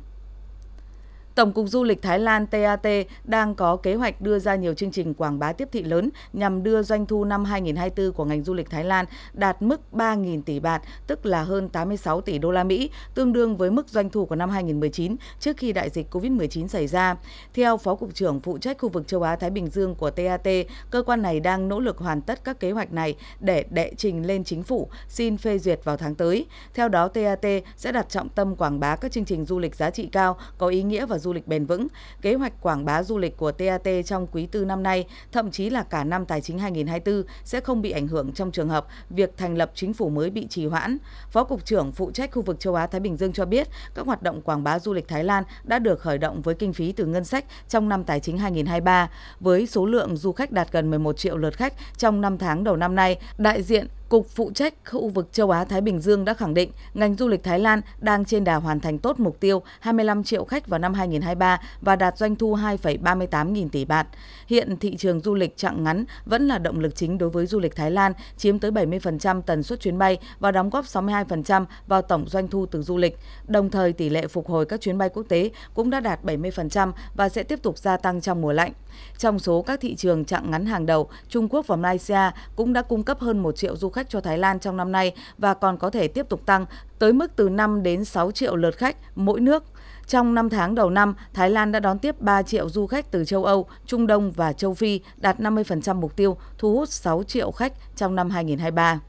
Tổng 1.41 1.51
cục 1.51 1.67
Du 1.67 1.83
lịch 1.83 2.01
Thái 2.01 2.19
Lan 2.19 2.47
TAT 2.47 2.87
đang 3.23 3.55
có 3.55 3.75
kế 3.75 3.95
hoạch 3.95 4.21
đưa 4.21 4.39
ra 4.39 4.55
nhiều 4.55 4.73
chương 4.73 4.91
trình 4.91 5.13
quảng 5.13 5.39
bá 5.39 5.53
tiếp 5.53 5.67
thị 5.71 5.83
lớn 5.83 6.09
nhằm 6.33 6.63
đưa 6.63 6.83
doanh 6.83 7.05
thu 7.05 7.23
năm 7.23 7.45
2024 7.45 8.13
của 8.13 8.25
ngành 8.25 8.43
du 8.43 8.53
lịch 8.53 8.69
Thái 8.69 8.83
Lan 8.83 9.05
đạt 9.33 9.61
mức 9.61 9.81
3.000 9.91 10.41
tỷ 10.41 10.59
bạt, 10.59 10.81
tức 11.07 11.25
là 11.25 11.43
hơn 11.43 11.69
86 11.69 12.21
tỷ 12.21 12.37
đô 12.37 12.51
la 12.51 12.63
Mỹ, 12.63 12.89
tương 13.13 13.33
đương 13.33 13.57
với 13.57 13.71
mức 13.71 13.89
doanh 13.89 14.09
thu 14.09 14.25
của 14.25 14.35
năm 14.35 14.49
2019 14.49 15.15
trước 15.39 15.57
khi 15.57 15.73
đại 15.73 15.89
dịch 15.89 16.15
COVID-19 16.15 16.67
xảy 16.67 16.87
ra. 16.87 17.15
Theo 17.53 17.77
Phó 17.77 17.95
cục 17.95 18.13
trưởng 18.13 18.39
phụ 18.39 18.57
trách 18.57 18.77
khu 18.79 18.89
vực 18.89 19.07
châu 19.07 19.21
Á 19.21 19.35
Thái 19.35 19.49
Bình 19.49 19.67
Dương 19.67 19.95
của 19.95 20.11
TAT, 20.11 20.47
cơ 20.91 21.03
quan 21.03 21.21
này 21.21 21.39
đang 21.39 21.69
nỗ 21.69 21.79
lực 21.79 21.97
hoàn 21.97 22.21
tất 22.21 22.43
các 22.43 22.59
kế 22.59 22.71
hoạch 22.71 22.93
này 22.93 23.15
để 23.39 23.65
đệ 23.69 23.93
trình 23.97 24.27
lên 24.27 24.43
chính 24.43 24.63
phủ 24.63 24.89
xin 25.07 25.37
phê 25.37 25.59
duyệt 25.59 25.79
vào 25.83 25.97
tháng 25.97 26.15
tới. 26.15 26.45
Theo 26.73 26.89
đó, 26.89 27.07
TAT 27.07 27.45
sẽ 27.77 27.91
đặt 27.91 28.09
trọng 28.09 28.29
tâm 28.29 28.55
quảng 28.55 28.79
bá 28.79 28.95
các 28.95 29.11
chương 29.11 29.25
trình 29.25 29.45
du 29.45 29.59
lịch 29.59 29.75
giá 29.75 29.89
trị 29.89 30.09
cao, 30.11 30.37
có 30.57 30.67
ý 30.67 30.83
nghĩa 30.83 31.05
và 31.05 31.17
du 31.17 31.30
lịch 31.33 31.47
bền 31.47 31.65
vững. 31.65 31.87
Kế 32.21 32.33
hoạch 32.33 32.61
quảng 32.61 32.85
bá 32.85 33.03
du 33.03 33.17
lịch 33.17 33.37
của 33.37 33.51
TAT 33.51 33.87
trong 34.05 34.27
quý 34.27 34.45
tư 34.45 34.65
năm 34.65 34.83
nay, 34.83 35.07
thậm 35.31 35.51
chí 35.51 35.69
là 35.69 35.83
cả 35.83 36.03
năm 36.03 36.25
tài 36.25 36.41
chính 36.41 36.59
2024 36.59 37.23
sẽ 37.43 37.59
không 37.59 37.81
bị 37.81 37.91
ảnh 37.91 38.07
hưởng 38.07 38.31
trong 38.31 38.51
trường 38.51 38.69
hợp 38.69 38.87
việc 39.09 39.37
thành 39.37 39.57
lập 39.57 39.71
chính 39.75 39.93
phủ 39.93 40.09
mới 40.09 40.29
bị 40.29 40.47
trì 40.47 40.65
hoãn. 40.65 40.97
Phó 41.29 41.43
cục 41.43 41.65
trưởng 41.65 41.91
phụ 41.91 42.11
trách 42.11 42.31
khu 42.31 42.41
vực 42.41 42.59
châu 42.59 42.75
Á 42.75 42.87
Thái 42.87 43.01
Bình 43.01 43.17
Dương 43.17 43.33
cho 43.33 43.45
biết, 43.45 43.67
các 43.95 44.05
hoạt 44.05 44.23
động 44.23 44.41
quảng 44.41 44.63
bá 44.63 44.79
du 44.79 44.93
lịch 44.93 45.07
Thái 45.07 45.23
Lan 45.23 45.43
đã 45.63 45.79
được 45.79 45.99
khởi 45.99 46.17
động 46.17 46.41
với 46.41 46.55
kinh 46.55 46.73
phí 46.73 46.91
từ 46.91 47.05
ngân 47.05 47.25
sách 47.25 47.45
trong 47.69 47.89
năm 47.89 48.03
tài 48.03 48.19
chính 48.19 48.37
2023 48.37 49.09
với 49.39 49.67
số 49.67 49.85
lượng 49.85 50.17
du 50.17 50.31
khách 50.31 50.51
đạt 50.51 50.71
gần 50.71 50.89
11 50.89 51.17
triệu 51.17 51.37
lượt 51.37 51.57
khách 51.57 51.73
trong 51.97 52.21
5 52.21 52.37
tháng 52.37 52.63
đầu 52.63 52.75
năm 52.75 52.95
nay. 52.95 53.19
Đại 53.37 53.63
diện 53.63 53.87
Cục 54.11 54.27
phụ 54.29 54.51
trách 54.55 54.73
khu 54.85 55.09
vực 55.09 55.33
châu 55.33 55.51
Á 55.51 55.63
Thái 55.63 55.81
Bình 55.81 55.99
Dương 55.99 56.25
đã 56.25 56.33
khẳng 56.33 56.53
định 56.53 56.71
ngành 56.93 57.15
du 57.15 57.27
lịch 57.27 57.43
Thái 57.43 57.59
Lan 57.59 57.81
đang 57.99 58.25
trên 58.25 58.43
đà 58.43 58.55
hoàn 58.55 58.79
thành 58.79 58.99
tốt 58.99 59.19
mục 59.19 59.39
tiêu 59.39 59.61
25 59.79 60.23
triệu 60.23 60.45
khách 60.45 60.67
vào 60.67 60.79
năm 60.79 60.93
2023 60.93 61.61
và 61.81 61.95
đạt 61.95 62.17
doanh 62.17 62.35
thu 62.35 62.55
2,38 62.55 63.51
nghìn 63.51 63.69
tỷ 63.69 63.85
bạt. 63.85 64.07
Hiện 64.47 64.77
thị 64.77 64.95
trường 64.97 65.19
du 65.19 65.35
lịch 65.35 65.57
chặng 65.57 65.83
ngắn 65.83 66.05
vẫn 66.25 66.47
là 66.47 66.57
động 66.57 66.79
lực 66.79 66.95
chính 66.95 67.17
đối 67.17 67.29
với 67.29 67.45
du 67.45 67.59
lịch 67.59 67.75
Thái 67.75 67.91
Lan, 67.91 68.13
chiếm 68.37 68.59
tới 68.59 68.71
70% 68.71 69.41
tần 69.41 69.63
suất 69.63 69.79
chuyến 69.79 69.97
bay 69.97 70.17
và 70.39 70.51
đóng 70.51 70.69
góp 70.69 70.85
62% 70.85 71.65
vào 71.87 72.01
tổng 72.01 72.25
doanh 72.27 72.47
thu 72.47 72.65
từ 72.65 72.81
du 72.81 72.97
lịch. 72.97 73.17
Đồng 73.47 73.69
thời 73.69 73.93
tỷ 73.93 74.09
lệ 74.09 74.27
phục 74.27 74.47
hồi 74.49 74.65
các 74.65 74.81
chuyến 74.81 74.97
bay 74.97 75.09
quốc 75.09 75.23
tế 75.29 75.49
cũng 75.73 75.89
đã 75.89 75.99
đạt 75.99 76.23
70% 76.23 76.91
và 77.15 77.29
sẽ 77.29 77.43
tiếp 77.43 77.59
tục 77.63 77.77
gia 77.77 77.97
tăng 77.97 78.21
trong 78.21 78.41
mùa 78.41 78.53
lạnh. 78.53 78.71
Trong 79.17 79.39
số 79.39 79.61
các 79.61 79.79
thị 79.79 79.95
trường 79.95 80.25
chặng 80.25 80.51
ngắn 80.51 80.65
hàng 80.65 80.85
đầu, 80.85 81.09
Trung 81.29 81.47
Quốc 81.49 81.67
và 81.67 81.75
Malaysia 81.75 82.31
cũng 82.55 82.73
đã 82.73 82.81
cung 82.81 83.03
cấp 83.03 83.19
hơn 83.19 83.39
1 83.39 83.57
triệu 83.57 83.77
du 83.77 83.89
khách 83.89 84.00
cho 84.09 84.21
Thái 84.21 84.37
Lan 84.37 84.59
trong 84.59 84.77
năm 84.77 84.91
nay 84.91 85.11
và 85.37 85.53
còn 85.53 85.77
có 85.77 85.89
thể 85.89 86.07
tiếp 86.07 86.29
tục 86.29 86.45
tăng 86.45 86.65
tới 86.99 87.13
mức 87.13 87.35
từ 87.35 87.49
5 87.49 87.83
đến 87.83 88.05
6 88.05 88.31
triệu 88.31 88.55
lượt 88.55 88.77
khách 88.77 88.95
mỗi 89.15 89.39
nước. 89.39 89.63
Trong 90.07 90.33
5 90.33 90.49
tháng 90.49 90.75
đầu 90.75 90.89
năm, 90.89 91.15
Thái 91.33 91.49
Lan 91.49 91.71
đã 91.71 91.79
đón 91.79 91.99
tiếp 91.99 92.21
3 92.21 92.43
triệu 92.43 92.69
du 92.69 92.87
khách 92.87 93.11
từ 93.11 93.25
châu 93.25 93.45
Âu, 93.45 93.67
Trung 93.85 94.07
Đông 94.07 94.31
và 94.31 94.53
châu 94.53 94.73
Phi, 94.73 95.01
đạt 95.17 95.39
50% 95.39 95.95
mục 95.95 96.15
tiêu, 96.15 96.37
thu 96.57 96.75
hút 96.75 96.89
6 96.89 97.23
triệu 97.23 97.51
khách 97.51 97.73
trong 97.95 98.15
năm 98.15 98.29
2023. 98.29 98.99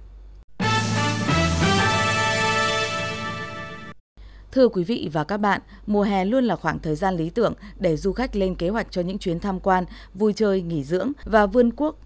Thưa 4.52 4.68
quý 4.68 4.84
vị 4.84 5.10
và 5.12 5.24
các 5.24 5.36
bạn, 5.36 5.60
mùa 5.86 6.02
hè 6.02 6.24
luôn 6.24 6.44
là 6.44 6.56
khoảng 6.56 6.78
thời 6.78 6.94
gian 6.94 7.16
lý 7.16 7.30
tưởng 7.30 7.54
để 7.78 7.96
du 7.96 8.12
khách 8.12 8.36
lên 8.36 8.54
kế 8.54 8.68
hoạch 8.68 8.86
cho 8.90 9.02
những 9.02 9.18
chuyến 9.18 9.40
tham 9.40 9.60
quan, 9.60 9.84
vui 10.14 10.32
chơi, 10.32 10.62
nghỉ 10.62 10.84
dưỡng 10.84 11.12
và 11.24 11.46
vươn 11.46 11.70
quốc 11.76 11.96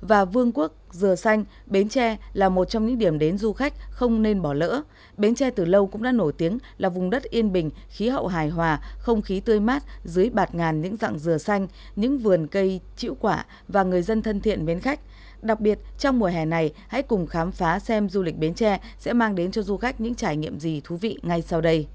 và 0.00 0.24
Vương 0.24 0.52
quốc 0.52 0.72
Dừa 0.94 1.14
Xanh, 1.14 1.44
Bến 1.66 1.88
Tre 1.88 2.16
là 2.32 2.48
một 2.48 2.64
trong 2.64 2.86
những 2.86 2.98
điểm 2.98 3.18
đến 3.18 3.38
du 3.38 3.52
khách 3.52 3.74
không 3.90 4.22
nên 4.22 4.42
bỏ 4.42 4.52
lỡ. 4.52 4.82
Bến 5.16 5.34
Tre 5.34 5.50
từ 5.50 5.64
lâu 5.64 5.86
cũng 5.86 6.02
đã 6.02 6.12
nổi 6.12 6.32
tiếng 6.32 6.58
là 6.78 6.88
vùng 6.88 7.10
đất 7.10 7.22
yên 7.22 7.52
bình, 7.52 7.70
khí 7.88 8.08
hậu 8.08 8.26
hài 8.26 8.48
hòa, 8.48 8.80
không 8.98 9.22
khí 9.22 9.40
tươi 9.40 9.60
mát 9.60 9.82
dưới 10.04 10.30
bạt 10.30 10.54
ngàn 10.54 10.80
những 10.80 10.96
rặng 10.96 11.18
dừa 11.18 11.38
xanh, 11.38 11.68
những 11.96 12.18
vườn 12.18 12.46
cây 12.46 12.80
chịu 12.96 13.16
quả 13.20 13.44
và 13.68 13.82
người 13.82 14.02
dân 14.02 14.22
thân 14.22 14.40
thiện 14.40 14.66
mến 14.66 14.80
khách. 14.80 15.00
Đặc 15.42 15.60
biệt, 15.60 15.78
trong 15.98 16.18
mùa 16.18 16.26
hè 16.26 16.44
này, 16.44 16.72
hãy 16.88 17.02
cùng 17.02 17.26
khám 17.26 17.52
phá 17.52 17.78
xem 17.78 18.08
du 18.08 18.22
lịch 18.22 18.38
Bến 18.38 18.54
Tre 18.54 18.80
sẽ 18.98 19.12
mang 19.12 19.34
đến 19.34 19.50
cho 19.50 19.62
du 19.62 19.76
khách 19.76 20.00
những 20.00 20.14
trải 20.14 20.36
nghiệm 20.36 20.60
gì 20.60 20.80
thú 20.84 20.96
vị 20.96 21.18
ngay 21.22 21.42
sau 21.42 21.60
đây. 21.60 21.86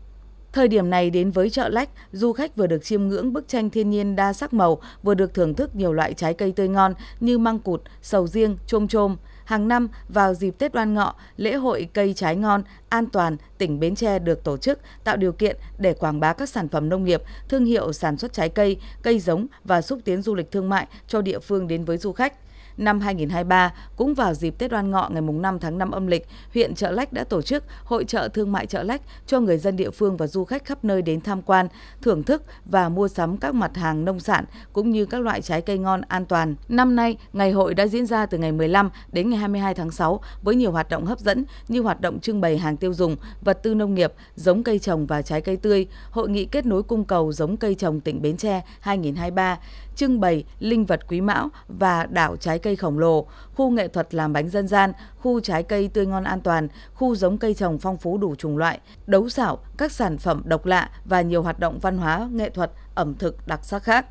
Thời 0.54 0.68
điểm 0.68 0.90
này 0.90 1.10
đến 1.10 1.32
với 1.32 1.50
chợ 1.50 1.70
lách, 1.70 1.90
du 2.12 2.34
khách 2.34 2.56
vừa 2.56 2.68
được 2.68 2.84
chiêm 2.84 3.08
ngưỡng 3.08 3.34
bức 3.34 3.48
tranh 3.48 3.70
thiên 3.70 3.90
nhiên 3.90 4.16
đa 4.16 4.34
sắc 4.34 4.54
màu, 4.54 4.82
vừa 5.04 5.14
được 5.14 5.34
thưởng 5.34 5.54
thức 5.54 5.76
nhiều 5.76 5.94
loại 5.94 6.14
trái 6.14 6.34
cây 6.34 6.52
tươi 6.52 6.68
ngon 6.68 6.94
như 7.20 7.38
măng 7.38 7.60
cụt, 7.60 7.82
sầu 8.02 8.28
riêng, 8.28 8.58
chôm 8.68 8.88
chôm. 8.88 9.16
Hàng 9.46 9.68
năm, 9.68 9.88
vào 10.10 10.34
dịp 10.34 10.56
Tết 10.58 10.74
Đoan 10.74 10.94
Ngọ, 10.94 11.16
lễ 11.38 11.54
hội 11.54 11.90
cây 11.94 12.14
trái 12.14 12.36
ngon, 12.36 12.64
an 12.90 13.06
toàn, 13.06 13.38
tỉnh 13.58 13.80
Bến 13.80 13.96
Tre 13.96 14.20
được 14.20 14.44
tổ 14.44 14.58
chức 14.58 14.80
tạo 15.04 15.18
điều 15.18 15.32
kiện 15.32 15.58
để 15.78 15.94
quảng 15.94 16.20
bá 16.20 16.34
các 16.34 16.50
sản 16.50 16.70
phẩm 16.70 16.90
nông 16.90 17.04
nghiệp, 17.04 17.22
thương 17.50 17.66
hiệu 17.66 17.94
sản 17.94 18.18
xuất 18.18 18.34
trái 18.34 18.50
cây, 18.50 18.78
cây 19.02 19.20
giống 19.20 19.48
và 19.64 19.82
xúc 19.82 20.00
tiến 20.06 20.22
du 20.22 20.36
lịch 20.36 20.52
thương 20.52 20.70
mại 20.70 20.88
cho 21.08 21.22
địa 21.22 21.40
phương 21.40 21.68
đến 21.68 21.86
với 21.86 21.98
du 21.98 22.12
khách 22.12 22.34
năm 22.80 23.00
2023, 23.00 23.74
cũng 23.96 24.14
vào 24.14 24.34
dịp 24.34 24.58
Tết 24.58 24.72
Đoan 24.72 24.92
Ngọ 24.92 25.10
ngày 25.12 25.22
5 25.22 25.60
tháng 25.60 25.78
5 25.78 25.92
âm 25.92 26.08
lịch, 26.08 26.28
huyện 26.54 26.76
Chợ 26.76 26.92
Lách 26.92 27.14
đã 27.14 27.24
tổ 27.24 27.42
chức 27.42 27.64
hội 27.84 28.06
trợ 28.06 28.30
thương 28.34 28.52
mại 28.52 28.66
Chợ 28.66 28.84
Lách 28.84 29.02
cho 29.28 29.40
người 29.40 29.58
dân 29.58 29.76
địa 29.76 29.90
phương 29.90 30.18
và 30.18 30.28
du 30.28 30.46
khách 30.46 30.66
khắp 30.66 30.84
nơi 30.84 31.02
đến 31.02 31.22
tham 31.22 31.42
quan, 31.42 31.68
thưởng 32.02 32.24
thức 32.24 32.44
và 32.66 32.90
mua 32.90 33.08
sắm 33.08 33.38
các 33.38 33.56
mặt 33.56 33.78
hàng 33.78 34.06
nông 34.06 34.20
sản 34.20 34.46
cũng 34.74 34.92
như 34.92 35.06
các 35.06 35.22
loại 35.22 35.42
trái 35.42 35.62
cây 35.62 35.78
ngon 35.78 36.02
an 36.02 36.26
toàn. 36.26 36.56
Năm 36.70 36.96
nay, 36.96 37.18
ngày 37.34 37.52
hội 37.52 37.74
đã 37.74 37.88
diễn 37.88 38.06
ra 38.06 38.26
từ 38.26 38.38
ngày 38.38 38.52
15 38.52 38.90
đến 39.12 39.30
ngày 39.30 39.40
22 39.40 39.74
tháng 39.74 39.92
6 39.92 40.22
với 40.42 40.56
nhiều 40.56 40.72
hoạt 40.72 40.90
động 40.90 41.06
hấp 41.06 41.20
dẫn 41.20 41.46
như 41.68 41.82
hoạt 41.82 42.02
động 42.02 42.20
trưng 42.20 42.42
bày 42.42 42.58
hàng 42.58 42.78
tiêu 42.78 42.94
dùng, 42.94 43.16
vật 43.42 43.64
tư 43.64 43.74
nông 43.74 43.96
nghiệp, 43.96 44.14
giống 44.36 44.64
cây 44.64 44.80
trồng 44.80 45.06
và 45.06 45.22
trái 45.22 45.42
cây 45.42 45.58
tươi, 45.58 45.88
hội 46.12 46.30
nghị 46.30 46.46
kết 46.46 46.66
nối 46.66 46.84
cung 46.84 47.04
cầu 47.04 47.32
giống 47.32 47.58
cây 47.58 47.76
trồng 47.76 48.00
tỉnh 48.00 48.22
Bến 48.22 48.38
Tre 48.38 48.62
2023, 48.80 49.58
trưng 49.96 50.20
bày 50.20 50.44
linh 50.60 50.86
vật 50.86 51.08
quý 51.08 51.22
mão 51.22 51.50
và 51.68 52.06
đảo 52.06 52.36
trái 52.36 52.60
cây 52.60 52.69
cây 52.70 52.76
khổng 52.76 53.00
lồ, 53.00 53.28
khu 53.54 53.70
nghệ 53.70 53.88
thuật 53.88 54.14
làm 54.14 54.34
bánh 54.34 54.50
dân 54.50 54.68
gian, 54.68 54.92
khu 55.18 55.40
trái 55.40 55.64
cây 55.64 55.90
tươi 55.94 56.06
ngon 56.06 56.24
an 56.24 56.42
toàn, 56.42 56.68
khu 56.94 57.16
giống 57.16 57.38
cây 57.38 57.54
trồng 57.54 57.80
phong 57.80 57.98
phú 57.98 58.18
đủ 58.18 58.36
chủng 58.36 58.58
loại, 58.58 58.80
đấu 59.08 59.30
xảo, 59.30 59.60
các 59.78 59.92
sản 59.92 60.18
phẩm 60.18 60.42
độc 60.46 60.66
lạ 60.66 60.90
và 61.06 61.22
nhiều 61.22 61.44
hoạt 61.44 61.60
động 61.60 61.80
văn 61.80 61.98
hóa, 61.98 62.30
nghệ 62.32 62.50
thuật, 62.50 62.72
ẩm 62.96 63.16
thực 63.16 63.48
đặc 63.48 63.60
sắc 63.64 63.84
khác 63.84 64.06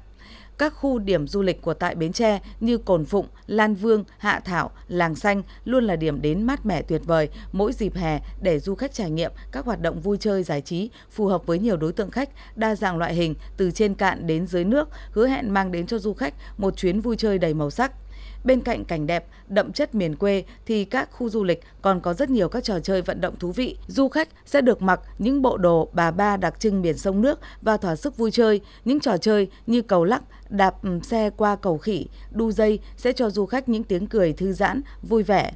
các 0.59 0.75
khu 0.75 0.99
điểm 0.99 1.27
du 1.27 1.43
lịch 1.43 1.63
của 1.63 1.75
tại 1.75 1.95
Bến 1.95 2.13
Tre 2.13 2.41
như 2.61 2.79
Cồn 2.79 3.05
Phụng, 3.05 3.27
Lan 3.47 3.75
Vương, 3.75 4.05
Hạ 4.19 4.41
Thảo, 4.45 4.71
Làng 4.89 5.15
Xanh 5.15 5.43
luôn 5.65 5.85
là 5.85 5.97
điểm 5.97 6.23
đến 6.23 6.43
mát 6.43 6.67
mẻ 6.67 6.83
tuyệt 6.83 7.03
vời 7.05 7.29
mỗi 7.53 7.73
dịp 7.73 7.95
hè 7.95 8.21
để 8.41 8.59
du 8.59 8.75
khách 8.75 8.93
trải 8.93 9.11
nghiệm 9.11 9.33
các 9.53 9.65
hoạt 9.65 9.81
động 9.81 10.01
vui 10.01 10.17
chơi 10.21 10.43
giải 10.43 10.61
trí 10.61 10.91
phù 11.11 11.27
hợp 11.27 11.47
với 11.47 11.59
nhiều 11.59 11.77
đối 11.77 11.93
tượng 11.93 12.11
khách, 12.11 12.31
đa 12.57 12.75
dạng 12.75 12.99
loại 12.99 13.15
hình 13.15 13.35
từ 13.57 13.71
trên 13.71 13.95
cạn 13.95 14.27
đến 14.27 14.47
dưới 14.47 14.65
nước, 14.65 14.89
hứa 15.11 15.27
hẹn 15.27 15.51
mang 15.51 15.73
đến 15.73 15.87
cho 15.87 15.99
du 15.99 16.15
khách 16.15 16.35
một 16.57 16.77
chuyến 16.77 17.01
vui 17.01 17.17
chơi 17.17 17.39
đầy 17.39 17.55
màu 17.55 17.71
sắc. 17.71 17.93
Bên 18.45 18.61
cạnh 18.61 18.85
cảnh 18.85 19.07
đẹp, 19.07 19.27
đậm 19.49 19.73
chất 19.73 19.95
miền 19.95 20.17
quê 20.17 20.45
thì 20.67 20.85
các 20.85 21.09
khu 21.13 21.31
du 21.31 21.45
lịch 21.45 21.61
còn 21.83 22.01
có 22.01 22.15
rất 22.15 22.31
nhiều 22.31 22.49
các 22.49 22.65
trò 22.65 22.81
chơi 22.81 23.03
vận 23.03 23.21
động 23.21 23.37
thú 23.39 23.53
vị. 23.53 23.77
Du 23.87 24.09
khách 24.09 24.29
sẽ 24.47 24.61
được 24.61 24.83
mặc 24.83 25.01
những 25.19 25.43
bộ 25.43 25.57
đồ 25.57 25.89
bà 25.93 26.11
ba 26.11 26.37
đặc 26.37 26.61
trưng 26.61 26.83
biển 26.83 26.99
sông 26.99 27.23
nước 27.23 27.41
và 27.63 27.77
thỏa 27.77 27.97
sức 27.97 28.17
vui 28.17 28.31
chơi. 28.31 28.61
Những 28.85 29.01
trò 29.01 29.17
chơi 29.17 29.49
như 29.67 29.83
cầu 29.83 30.05
lắc, 30.05 30.23
đạp 30.49 30.83
ừ, 30.83 30.99
xe 31.03 31.31
qua 31.37 31.57
cầu 31.57 31.79
khỉ, 31.79 32.07
đu 32.31 32.53
dây 32.53 32.79
sẽ 32.97 33.13
cho 33.13 33.31
du 33.31 33.47
khách 33.47 33.69
những 33.69 33.85
tiếng 33.85 34.07
cười 34.07 34.33
thư 34.33 34.53
giãn, 34.53 34.81
vui 35.03 35.23
vẻ. 35.23 35.53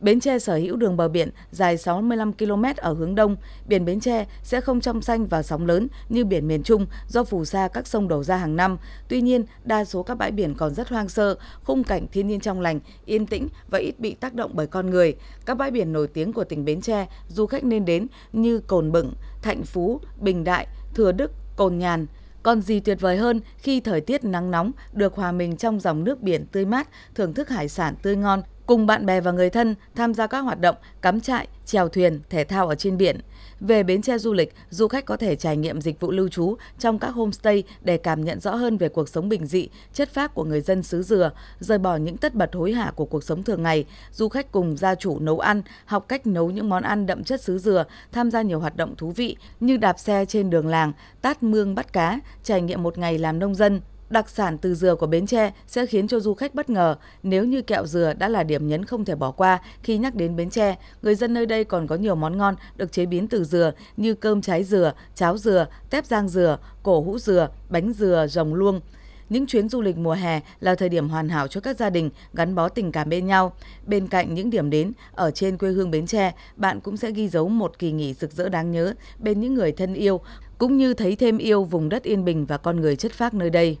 Bến 0.00 0.20
Tre 0.20 0.38
sở 0.38 0.56
hữu 0.56 0.76
đường 0.76 0.96
bờ 0.96 1.08
biển 1.08 1.30
dài 1.50 1.76
65 1.76 2.32
km 2.32 2.64
ở 2.76 2.92
hướng 2.92 3.14
đông. 3.14 3.36
Biển 3.66 3.84
Bến 3.84 4.00
Tre 4.00 4.26
sẽ 4.42 4.60
không 4.60 4.80
trong 4.80 5.02
xanh 5.02 5.26
và 5.26 5.42
sóng 5.42 5.66
lớn 5.66 5.88
như 6.08 6.24
biển 6.24 6.48
miền 6.48 6.62
Trung 6.62 6.86
do 7.08 7.24
phù 7.24 7.44
sa 7.44 7.68
các 7.68 7.86
sông 7.86 8.08
đổ 8.08 8.22
ra 8.22 8.36
hàng 8.36 8.56
năm. 8.56 8.78
Tuy 9.08 9.20
nhiên, 9.20 9.44
đa 9.64 9.84
số 9.84 10.02
các 10.02 10.14
bãi 10.14 10.30
biển 10.30 10.54
còn 10.54 10.74
rất 10.74 10.88
hoang 10.88 11.08
sơ, 11.08 11.34
khung 11.64 11.84
cảnh 11.84 12.06
thiên 12.12 12.28
nhiên 12.28 12.40
trong 12.40 12.60
lành, 12.60 12.80
yên 13.04 13.26
tĩnh 13.26 13.48
và 13.68 13.78
ít 13.78 14.00
bị 14.00 14.14
tác 14.14 14.34
động 14.34 14.50
bởi 14.54 14.66
con 14.66 14.90
người. 14.90 15.16
Các 15.46 15.54
bãi 15.54 15.70
biển 15.70 15.92
nổi 15.92 16.06
tiếng 16.06 16.32
của 16.32 16.44
tỉnh 16.44 16.64
Bến 16.64 16.80
Tre 16.80 17.06
du 17.28 17.46
khách 17.46 17.64
nên 17.64 17.84
đến 17.84 18.06
như 18.32 18.58
Cồn 18.58 18.92
Bửng, 18.92 19.12
Thạnh 19.42 19.62
Phú, 19.62 20.00
Bình 20.20 20.44
Đại, 20.44 20.66
Thừa 20.94 21.12
Đức, 21.12 21.32
Cồn 21.56 21.78
Nhàn. 21.78 22.06
Còn 22.42 22.60
gì 22.60 22.80
tuyệt 22.80 23.00
vời 23.00 23.16
hơn 23.16 23.40
khi 23.58 23.80
thời 23.80 24.00
tiết 24.00 24.24
nắng 24.24 24.50
nóng 24.50 24.72
được 24.92 25.14
hòa 25.14 25.32
mình 25.32 25.56
trong 25.56 25.80
dòng 25.80 26.04
nước 26.04 26.22
biển 26.22 26.46
tươi 26.46 26.64
mát, 26.64 26.88
thưởng 27.14 27.34
thức 27.34 27.48
hải 27.48 27.68
sản 27.68 27.94
tươi 28.02 28.16
ngon, 28.16 28.42
cùng 28.66 28.86
bạn 28.86 29.06
bè 29.06 29.20
và 29.20 29.32
người 29.32 29.50
thân 29.50 29.74
tham 29.94 30.14
gia 30.14 30.26
các 30.26 30.40
hoạt 30.40 30.60
động 30.60 30.76
cắm 31.02 31.20
trại, 31.20 31.48
chèo 31.66 31.88
thuyền, 31.88 32.20
thể 32.30 32.44
thao 32.44 32.68
ở 32.68 32.74
trên 32.74 32.96
biển. 32.96 33.20
Về 33.60 33.82
Bến 33.82 34.02
Tre 34.02 34.18
du 34.18 34.32
lịch, 34.32 34.54
du 34.70 34.88
khách 34.88 35.04
có 35.04 35.16
thể 35.16 35.36
trải 35.36 35.56
nghiệm 35.56 35.80
dịch 35.80 36.00
vụ 36.00 36.10
lưu 36.10 36.28
trú 36.28 36.56
trong 36.78 36.98
các 36.98 37.08
homestay 37.08 37.62
để 37.80 37.96
cảm 37.96 38.24
nhận 38.24 38.40
rõ 38.40 38.54
hơn 38.54 38.76
về 38.76 38.88
cuộc 38.88 39.08
sống 39.08 39.28
bình 39.28 39.46
dị, 39.46 39.68
chất 39.92 40.08
phác 40.08 40.34
của 40.34 40.44
người 40.44 40.60
dân 40.60 40.82
xứ 40.82 41.02
Dừa, 41.02 41.30
rời 41.60 41.78
bỏ 41.78 41.96
những 41.96 42.16
tất 42.16 42.34
bật 42.34 42.54
hối 42.54 42.72
hả 42.72 42.92
của 42.96 43.04
cuộc 43.04 43.24
sống 43.24 43.42
thường 43.42 43.62
ngày. 43.62 43.84
Du 44.12 44.28
khách 44.28 44.52
cùng 44.52 44.76
gia 44.76 44.94
chủ 44.94 45.18
nấu 45.18 45.38
ăn, 45.38 45.62
học 45.84 46.04
cách 46.08 46.26
nấu 46.26 46.50
những 46.50 46.68
món 46.68 46.82
ăn 46.82 47.06
đậm 47.06 47.24
chất 47.24 47.40
xứ 47.40 47.58
Dừa, 47.58 47.84
tham 48.12 48.30
gia 48.30 48.42
nhiều 48.42 48.60
hoạt 48.60 48.76
động 48.76 48.94
thú 48.96 49.10
vị 49.10 49.36
như 49.60 49.76
đạp 49.76 49.98
xe 49.98 50.24
trên 50.24 50.50
đường 50.50 50.66
làng, 50.66 50.92
tát 51.22 51.42
mương 51.42 51.74
bắt 51.74 51.92
cá, 51.92 52.20
trải 52.42 52.60
nghiệm 52.62 52.82
một 52.82 52.98
ngày 52.98 53.18
làm 53.18 53.38
nông 53.38 53.54
dân, 53.54 53.80
Đặc 54.10 54.30
sản 54.30 54.58
từ 54.58 54.74
dừa 54.74 54.94
của 54.94 55.06
Bến 55.06 55.26
Tre 55.26 55.52
sẽ 55.66 55.86
khiến 55.86 56.08
cho 56.08 56.20
du 56.20 56.34
khách 56.34 56.54
bất 56.54 56.70
ngờ 56.70 56.96
nếu 57.22 57.44
như 57.44 57.62
kẹo 57.62 57.86
dừa 57.86 58.12
đã 58.18 58.28
là 58.28 58.42
điểm 58.42 58.68
nhấn 58.68 58.84
không 58.84 59.04
thể 59.04 59.14
bỏ 59.14 59.30
qua 59.30 59.58
khi 59.82 59.98
nhắc 59.98 60.14
đến 60.14 60.36
Bến 60.36 60.50
Tre. 60.50 60.76
Người 61.02 61.14
dân 61.14 61.34
nơi 61.34 61.46
đây 61.46 61.64
còn 61.64 61.86
có 61.86 61.96
nhiều 61.96 62.14
món 62.14 62.38
ngon 62.38 62.54
được 62.76 62.92
chế 62.92 63.06
biến 63.06 63.28
từ 63.28 63.44
dừa 63.44 63.72
như 63.96 64.14
cơm 64.14 64.42
trái 64.42 64.64
dừa, 64.64 64.92
cháo 65.14 65.38
dừa, 65.38 65.66
tép 65.90 66.06
rang 66.06 66.28
dừa, 66.28 66.58
cổ 66.82 67.00
hũ 67.00 67.18
dừa, 67.18 67.48
bánh 67.68 67.92
dừa, 67.92 68.26
rồng 68.28 68.54
luông. 68.54 68.80
Những 69.28 69.46
chuyến 69.46 69.68
du 69.68 69.80
lịch 69.82 69.96
mùa 69.96 70.12
hè 70.12 70.40
là 70.60 70.74
thời 70.74 70.88
điểm 70.88 71.08
hoàn 71.08 71.28
hảo 71.28 71.48
cho 71.48 71.60
các 71.60 71.76
gia 71.76 71.90
đình 71.90 72.10
gắn 72.34 72.54
bó 72.54 72.68
tình 72.68 72.92
cảm 72.92 73.08
bên 73.08 73.26
nhau. 73.26 73.52
Bên 73.86 74.08
cạnh 74.08 74.34
những 74.34 74.50
điểm 74.50 74.70
đến 74.70 74.92
ở 75.12 75.30
trên 75.30 75.58
quê 75.58 75.70
hương 75.70 75.90
Bến 75.90 76.06
Tre, 76.06 76.34
bạn 76.56 76.80
cũng 76.80 76.96
sẽ 76.96 77.10
ghi 77.10 77.28
dấu 77.28 77.48
một 77.48 77.78
kỳ 77.78 77.92
nghỉ 77.92 78.14
rực 78.14 78.32
rỡ 78.32 78.48
đáng 78.48 78.70
nhớ 78.70 78.94
bên 79.18 79.40
những 79.40 79.54
người 79.54 79.72
thân 79.72 79.94
yêu, 79.94 80.20
cũng 80.58 80.76
như 80.76 80.94
thấy 80.94 81.16
thêm 81.16 81.38
yêu 81.38 81.64
vùng 81.64 81.88
đất 81.88 82.02
yên 82.02 82.24
bình 82.24 82.46
và 82.46 82.56
con 82.58 82.80
người 82.80 82.96
chất 82.96 83.12
phác 83.12 83.34
nơi 83.34 83.50
đây. 83.50 83.78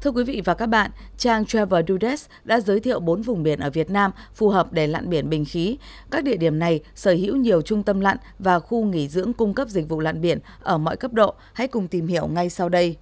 Thưa 0.00 0.10
quý 0.10 0.24
vị 0.24 0.42
và 0.44 0.54
các 0.54 0.66
bạn, 0.66 0.90
trang 1.16 1.46
Travel 1.46 1.84
Dudes 1.88 2.26
đã 2.44 2.60
giới 2.60 2.80
thiệu 2.80 3.00
4 3.00 3.22
vùng 3.22 3.42
biển 3.42 3.60
ở 3.60 3.70
Việt 3.70 3.90
Nam 3.90 4.10
phù 4.34 4.48
hợp 4.48 4.72
để 4.72 4.86
lặn 4.86 5.10
biển 5.10 5.30
bình 5.30 5.44
khí. 5.44 5.78
Các 6.10 6.24
địa 6.24 6.36
điểm 6.36 6.58
này 6.58 6.80
sở 6.94 7.12
hữu 7.12 7.36
nhiều 7.36 7.62
trung 7.62 7.82
tâm 7.82 8.00
lặn 8.00 8.16
và 8.38 8.60
khu 8.60 8.84
nghỉ 8.84 9.08
dưỡng 9.08 9.32
cung 9.32 9.54
cấp 9.54 9.68
dịch 9.68 9.88
vụ 9.88 10.00
lặn 10.00 10.20
biển 10.20 10.38
ở 10.62 10.78
mọi 10.78 10.96
cấp 10.96 11.12
độ. 11.12 11.34
Hãy 11.52 11.68
cùng 11.68 11.88
tìm 11.88 12.06
hiểu 12.06 12.26
ngay 12.26 12.50
sau 12.50 12.68
đây. 12.68 12.96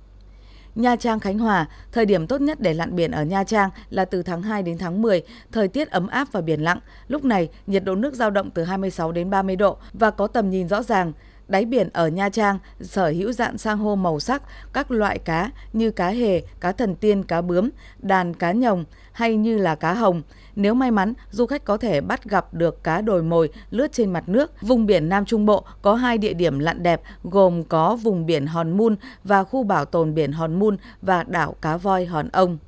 Nha 0.74 0.96
Trang 0.96 1.20
Khánh 1.20 1.38
Hòa, 1.38 1.68
thời 1.92 2.06
điểm 2.06 2.26
tốt 2.26 2.40
nhất 2.40 2.60
để 2.60 2.74
lặn 2.74 2.96
biển 2.96 3.10
ở 3.10 3.22
Nha 3.22 3.44
Trang 3.44 3.70
là 3.90 4.04
từ 4.04 4.22
tháng 4.22 4.42
2 4.42 4.62
đến 4.62 4.78
tháng 4.78 5.02
10, 5.02 5.22
thời 5.52 5.68
tiết 5.68 5.90
ấm 5.90 6.06
áp 6.06 6.28
và 6.32 6.40
biển 6.40 6.60
lặng. 6.60 6.78
Lúc 7.08 7.24
này, 7.24 7.48
nhiệt 7.66 7.84
độ 7.84 7.94
nước 7.94 8.14
dao 8.14 8.30
động 8.30 8.50
từ 8.50 8.64
26 8.64 9.12
đến 9.12 9.30
30 9.30 9.56
độ 9.56 9.76
và 9.92 10.10
có 10.10 10.26
tầm 10.26 10.50
nhìn 10.50 10.68
rõ 10.68 10.82
ràng. 10.82 11.12
Đáy 11.48 11.64
biển 11.64 11.88
ở 11.92 12.08
Nha 12.08 12.28
Trang 12.28 12.58
sở 12.80 13.08
hữu 13.08 13.32
dạng 13.32 13.58
san 13.58 13.78
hô 13.78 13.94
màu 13.94 14.20
sắc, 14.20 14.42
các 14.72 14.90
loại 14.90 15.18
cá 15.18 15.50
như 15.72 15.90
cá 15.90 16.08
hề, 16.08 16.42
cá 16.60 16.72
thần 16.72 16.94
tiên, 16.94 17.22
cá 17.22 17.40
bướm, 17.40 17.70
đàn 17.98 18.34
cá 18.34 18.52
nhồng 18.52 18.84
hay 19.12 19.36
như 19.36 19.58
là 19.58 19.74
cá 19.74 19.94
hồng. 19.94 20.22
Nếu 20.56 20.74
may 20.74 20.90
mắn, 20.90 21.12
du 21.30 21.46
khách 21.46 21.64
có 21.64 21.76
thể 21.76 22.00
bắt 22.00 22.24
gặp 22.24 22.54
được 22.54 22.84
cá 22.84 23.00
đồi 23.00 23.22
mồi 23.22 23.48
lướt 23.70 23.92
trên 23.92 24.12
mặt 24.12 24.28
nước. 24.28 24.52
Vùng 24.60 24.86
biển 24.86 25.08
Nam 25.08 25.24
Trung 25.24 25.46
Bộ 25.46 25.64
có 25.82 25.94
hai 25.94 26.18
địa 26.18 26.34
điểm 26.34 26.58
lặn 26.58 26.82
đẹp 26.82 27.00
gồm 27.24 27.64
có 27.64 27.96
vùng 27.96 28.26
biển 28.26 28.46
Hòn 28.46 28.76
Mun 28.76 28.96
và 29.24 29.44
khu 29.44 29.64
bảo 29.64 29.84
tồn 29.84 30.14
biển 30.14 30.32
Hòn 30.32 30.58
Mun 30.58 30.76
và 31.02 31.22
đảo 31.22 31.56
Cá 31.62 31.76
Voi 31.76 32.04
Hòn 32.04 32.28
Ông. 32.32 32.58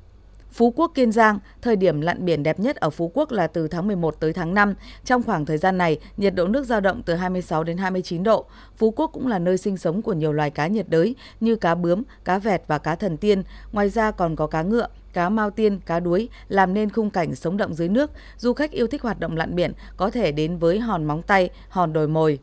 Phú 0.51 0.73
Quốc 0.75 0.91
Kiên 0.95 1.11
Giang, 1.11 1.39
thời 1.61 1.75
điểm 1.75 2.01
lặn 2.01 2.25
biển 2.25 2.43
đẹp 2.43 2.59
nhất 2.59 2.75
ở 2.75 2.89
Phú 2.89 3.11
Quốc 3.13 3.31
là 3.31 3.47
từ 3.47 3.67
tháng 3.67 3.87
11 3.87 4.19
tới 4.19 4.33
tháng 4.33 4.53
5. 4.53 4.73
Trong 5.05 5.23
khoảng 5.23 5.45
thời 5.45 5.57
gian 5.57 5.77
này, 5.77 5.99
nhiệt 6.17 6.35
độ 6.35 6.47
nước 6.47 6.65
dao 6.65 6.81
động 6.81 7.01
từ 7.05 7.15
26 7.15 7.63
đến 7.63 7.77
29 7.77 8.23
độ. 8.23 8.45
Phú 8.77 8.91
Quốc 8.91 9.07
cũng 9.13 9.27
là 9.27 9.39
nơi 9.39 9.57
sinh 9.57 9.77
sống 9.77 10.01
của 10.01 10.13
nhiều 10.13 10.33
loài 10.33 10.49
cá 10.49 10.67
nhiệt 10.67 10.89
đới 10.89 11.15
như 11.39 11.55
cá 11.55 11.75
bướm, 11.75 12.03
cá 12.25 12.39
vẹt 12.39 12.61
và 12.67 12.77
cá 12.77 12.95
thần 12.95 13.17
tiên. 13.17 13.43
Ngoài 13.71 13.89
ra 13.89 14.11
còn 14.11 14.35
có 14.35 14.47
cá 14.47 14.61
ngựa, 14.61 14.87
cá 15.13 15.29
mao 15.29 15.49
tiên, 15.49 15.79
cá 15.85 15.99
đuối 15.99 16.29
làm 16.47 16.73
nên 16.73 16.89
khung 16.89 17.09
cảnh 17.09 17.35
sống 17.35 17.57
động 17.57 17.73
dưới 17.73 17.89
nước. 17.89 18.11
Du 18.37 18.53
khách 18.53 18.71
yêu 18.71 18.87
thích 18.87 19.01
hoạt 19.01 19.19
động 19.19 19.37
lặn 19.37 19.55
biển 19.55 19.73
có 19.97 20.09
thể 20.09 20.31
đến 20.31 20.57
với 20.57 20.79
hòn 20.79 21.05
móng 21.05 21.21
tay, 21.21 21.49
hòn 21.69 21.93
đồi 21.93 22.07
mồi. 22.07 22.39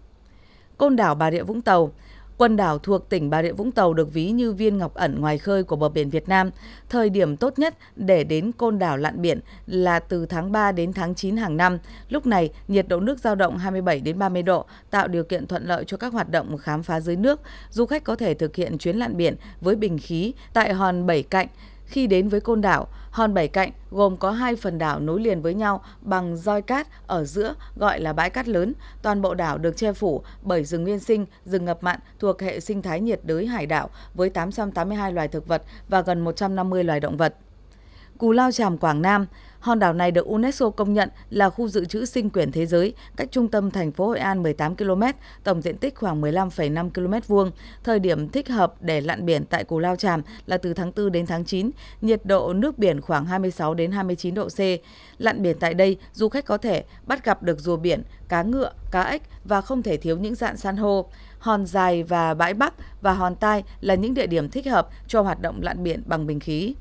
Côn 0.79 0.97
đảo 0.97 1.15
Bà 1.15 1.31
Rịa 1.31 1.43
Vũng 1.43 1.63
Tàu 1.63 1.93
Quần 2.39 2.57
đảo 2.57 2.79
thuộc 2.79 3.09
tỉnh 3.09 3.31
Bà 3.31 3.43
Rịa 3.43 3.53
Vũng 3.53 3.73
Tàu 3.73 3.95
được 3.95 4.13
ví 4.13 4.31
như 4.31 4.53
viên 4.53 4.79
ngọc 4.79 4.95
ẩn 4.95 5.21
ngoài 5.21 5.39
khơi 5.39 5.63
của 5.65 5.77
bờ 5.77 5.89
biển 5.89 6.11
Việt 6.11 6.29
Nam. 6.29 6.51
Thời 6.89 7.11
điểm 7.11 7.37
tốt 7.37 7.59
nhất 7.59 7.75
để 7.97 8.25
đến 8.25 8.53
côn 8.53 8.79
đảo 8.79 8.97
lặn 8.97 9.23
biển 9.23 9.41
là 9.67 9.99
từ 9.99 10.27
tháng 10.27 10.53
3 10.53 10.73
đến 10.73 10.93
tháng 10.93 11.15
9 11.15 11.37
hàng 11.37 11.57
năm. 11.57 11.79
Lúc 12.09 12.27
này, 12.27 12.51
nhiệt 12.69 12.89
độ 12.89 13.01
nước 13.01 13.19
dao 13.19 13.35
động 13.35 13.59
27 13.59 14.01
đến 14.01 14.19
30 14.19 14.43
độ, 14.43 14.65
tạo 14.91 15.09
điều 15.09 15.25
kiện 15.25 15.47
thuận 15.47 15.67
lợi 15.67 15.85
cho 15.87 15.97
các 15.97 16.13
hoạt 16.13 16.31
động 16.31 16.57
khám 16.59 16.83
phá 16.83 17.01
dưới 17.01 17.17
nước. 17.17 17.41
Du 17.71 17.87
khách 17.87 18.05
có 18.05 18.17
thể 18.17 18.35
thực 18.35 18.57
hiện 18.57 18.79
chuyến 18.79 18.97
lặn 18.97 19.17
biển 19.17 19.37
với 19.61 19.77
bình 19.77 19.99
khí 19.99 20.35
tại 20.53 20.75
hòn 20.75 21.07
Bảy 21.07 21.23
Cạnh, 21.23 21.47
khi 21.87 22.07
đến 22.07 22.29
với 22.29 22.41
Côn 22.41 22.61
Đảo, 22.61 22.89
hòn 23.11 23.35
bảy 23.35 23.49
cạnh 23.49 23.71
gồm 23.91 24.17
có 24.17 24.31
hai 24.31 24.57
phần 24.57 24.79
đảo 24.79 25.01
nối 25.01 25.21
liền 25.21 25.43
với 25.43 25.55
nhau 25.55 25.85
bằng 26.01 26.37
roi 26.37 26.63
cát 26.63 26.89
ở 27.07 27.25
giữa 27.25 27.55
gọi 27.77 28.01
là 28.01 28.13
bãi 28.13 28.31
cát 28.31 28.49
lớn. 28.49 28.75
Toàn 29.03 29.23
bộ 29.23 29.35
đảo 29.35 29.59
được 29.59 29.77
che 29.77 29.93
phủ 29.93 30.23
bởi 30.43 30.65
rừng 30.65 30.83
nguyên 30.83 31.01
sinh, 31.01 31.27
rừng 31.45 31.65
ngập 31.65 31.83
mặn 31.83 31.99
thuộc 32.19 32.43
hệ 32.43 32.61
sinh 32.61 32.83
thái 32.83 33.01
nhiệt 33.01 33.21
đới 33.23 33.47
hải 33.47 33.67
đảo 33.67 33.91
với 34.15 34.31
882 34.31 35.13
loài 35.13 35.29
thực 35.29 35.47
vật 35.47 35.63
và 35.89 36.01
gần 36.01 36.21
150 36.21 36.85
loài 36.85 37.01
động 37.01 37.17
vật. 37.17 37.35
Cù 38.19 38.33
Lao 38.33 38.53
tràm 38.53 38.79
Quảng 38.79 39.03
Nam 39.03 39.27
Hòn 39.67 39.79
đảo 39.79 39.93
này 39.93 40.11
được 40.11 40.27
UNESCO 40.27 40.71
công 40.71 40.93
nhận 40.93 41.09
là 41.31 41.51
khu 41.51 41.69
dự 41.69 41.85
trữ 41.85 42.05
sinh 42.05 42.31
quyển 42.31 42.53
thế 42.53 42.67
giới, 42.67 42.95
cách 43.17 43.29
trung 43.31 43.49
tâm 43.49 43.71
thành 43.71 43.93
phố 43.93 44.07
Hội 44.07 44.19
An 44.19 44.43
18 44.43 44.77
km, 44.77 45.03
tổng 45.45 45.63
diện 45.63 45.77
tích 45.77 45.95
khoảng 45.95 46.21
15,5 46.21 46.91
km 46.91 47.15
vuông. 47.27 47.51
Thời 47.85 47.99
điểm 47.99 48.29
thích 48.29 48.49
hợp 48.49 48.75
để 48.81 49.01
lặn 49.01 49.27
biển 49.27 49.45
tại 49.45 49.65
Cù 49.65 49.79
Lao 49.79 49.97
Chàm 49.97 50.23
là 50.47 50.59
từ 50.59 50.75
tháng 50.75 50.93
4 50.97 51.13
đến 51.13 51.27
tháng 51.27 51.45
9, 51.45 51.71
nhiệt 52.01 52.21
độ 52.25 52.53
nước 52.53 52.79
biển 52.79 53.01
khoảng 53.01 53.27
26 53.27 53.75
đến 53.75 53.93
29 53.93 54.35
độ 54.35 54.49
C. 54.49 54.59
Lặn 55.19 55.43
biển 55.43 55.57
tại 55.61 55.75
đây, 55.75 55.97
du 56.13 56.29
khách 56.29 56.45
có 56.45 56.59
thể 56.59 56.85
bắt 57.07 57.25
gặp 57.25 57.43
được 57.43 57.61
rùa 57.61 57.77
biển, 57.77 58.03
cá 58.29 58.43
ngựa, 58.43 58.73
cá 58.91 59.03
ếch 59.03 59.23
và 59.45 59.61
không 59.61 59.83
thể 59.83 59.97
thiếu 59.97 60.19
những 60.19 60.35
dạng 60.35 60.57
san 60.57 60.77
hô. 60.77 61.09
Hòn 61.39 61.67
Dài 61.67 62.03
và 62.03 62.35
Bãi 62.35 62.55
Bắc 62.55 62.75
và 63.03 63.13
Hòn 63.13 63.35
Tai 63.35 63.63
là 63.81 63.95
những 63.95 64.15
địa 64.15 64.27
điểm 64.27 64.51
thích 64.51 64.67
hợp 64.67 64.89
cho 65.09 65.23
hoạt 65.23 65.41
động 65.41 65.61
lặn 65.63 65.83
biển 65.83 66.03
bằng 66.07 66.27
bình 66.27 66.41
khí. 66.41 66.75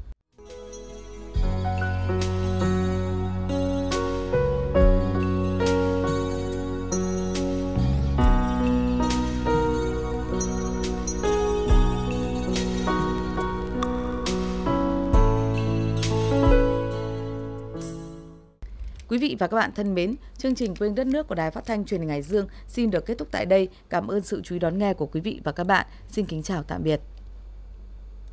Quý 19.16 19.20
vị 19.20 19.36
và 19.40 19.48
các 19.48 19.58
bạn 19.58 19.72
thân 19.76 19.96
mến, 19.96 20.16
chương 20.38 20.56
trình 20.56 20.76
Quên 20.76 20.96
đất 20.96 21.08
nước 21.08 21.28
của 21.28 21.36
Đài 21.36 21.52
Phát 21.52 21.66
thanh 21.66 21.86
Truyền 21.86 22.00
hình 22.00 22.10
Hải 22.10 22.22
Dương 22.22 22.48
xin 22.68 22.92
được 22.92 23.06
kết 23.06 23.18
thúc 23.18 23.28
tại 23.32 23.46
đây. 23.46 23.68
Cảm 23.90 24.08
ơn 24.08 24.22
sự 24.22 24.42
chú 24.44 24.56
ý 24.56 24.60
đón 24.60 24.78
nghe 24.78 24.94
của 24.94 25.06
quý 25.06 25.22
vị 25.22 25.42
và 25.44 25.52
các 25.52 25.64
bạn. 25.64 25.86
Xin 26.10 26.26
kính 26.26 26.44
chào 26.44 26.64
tạm 26.64 26.84
biệt. 26.84 27.00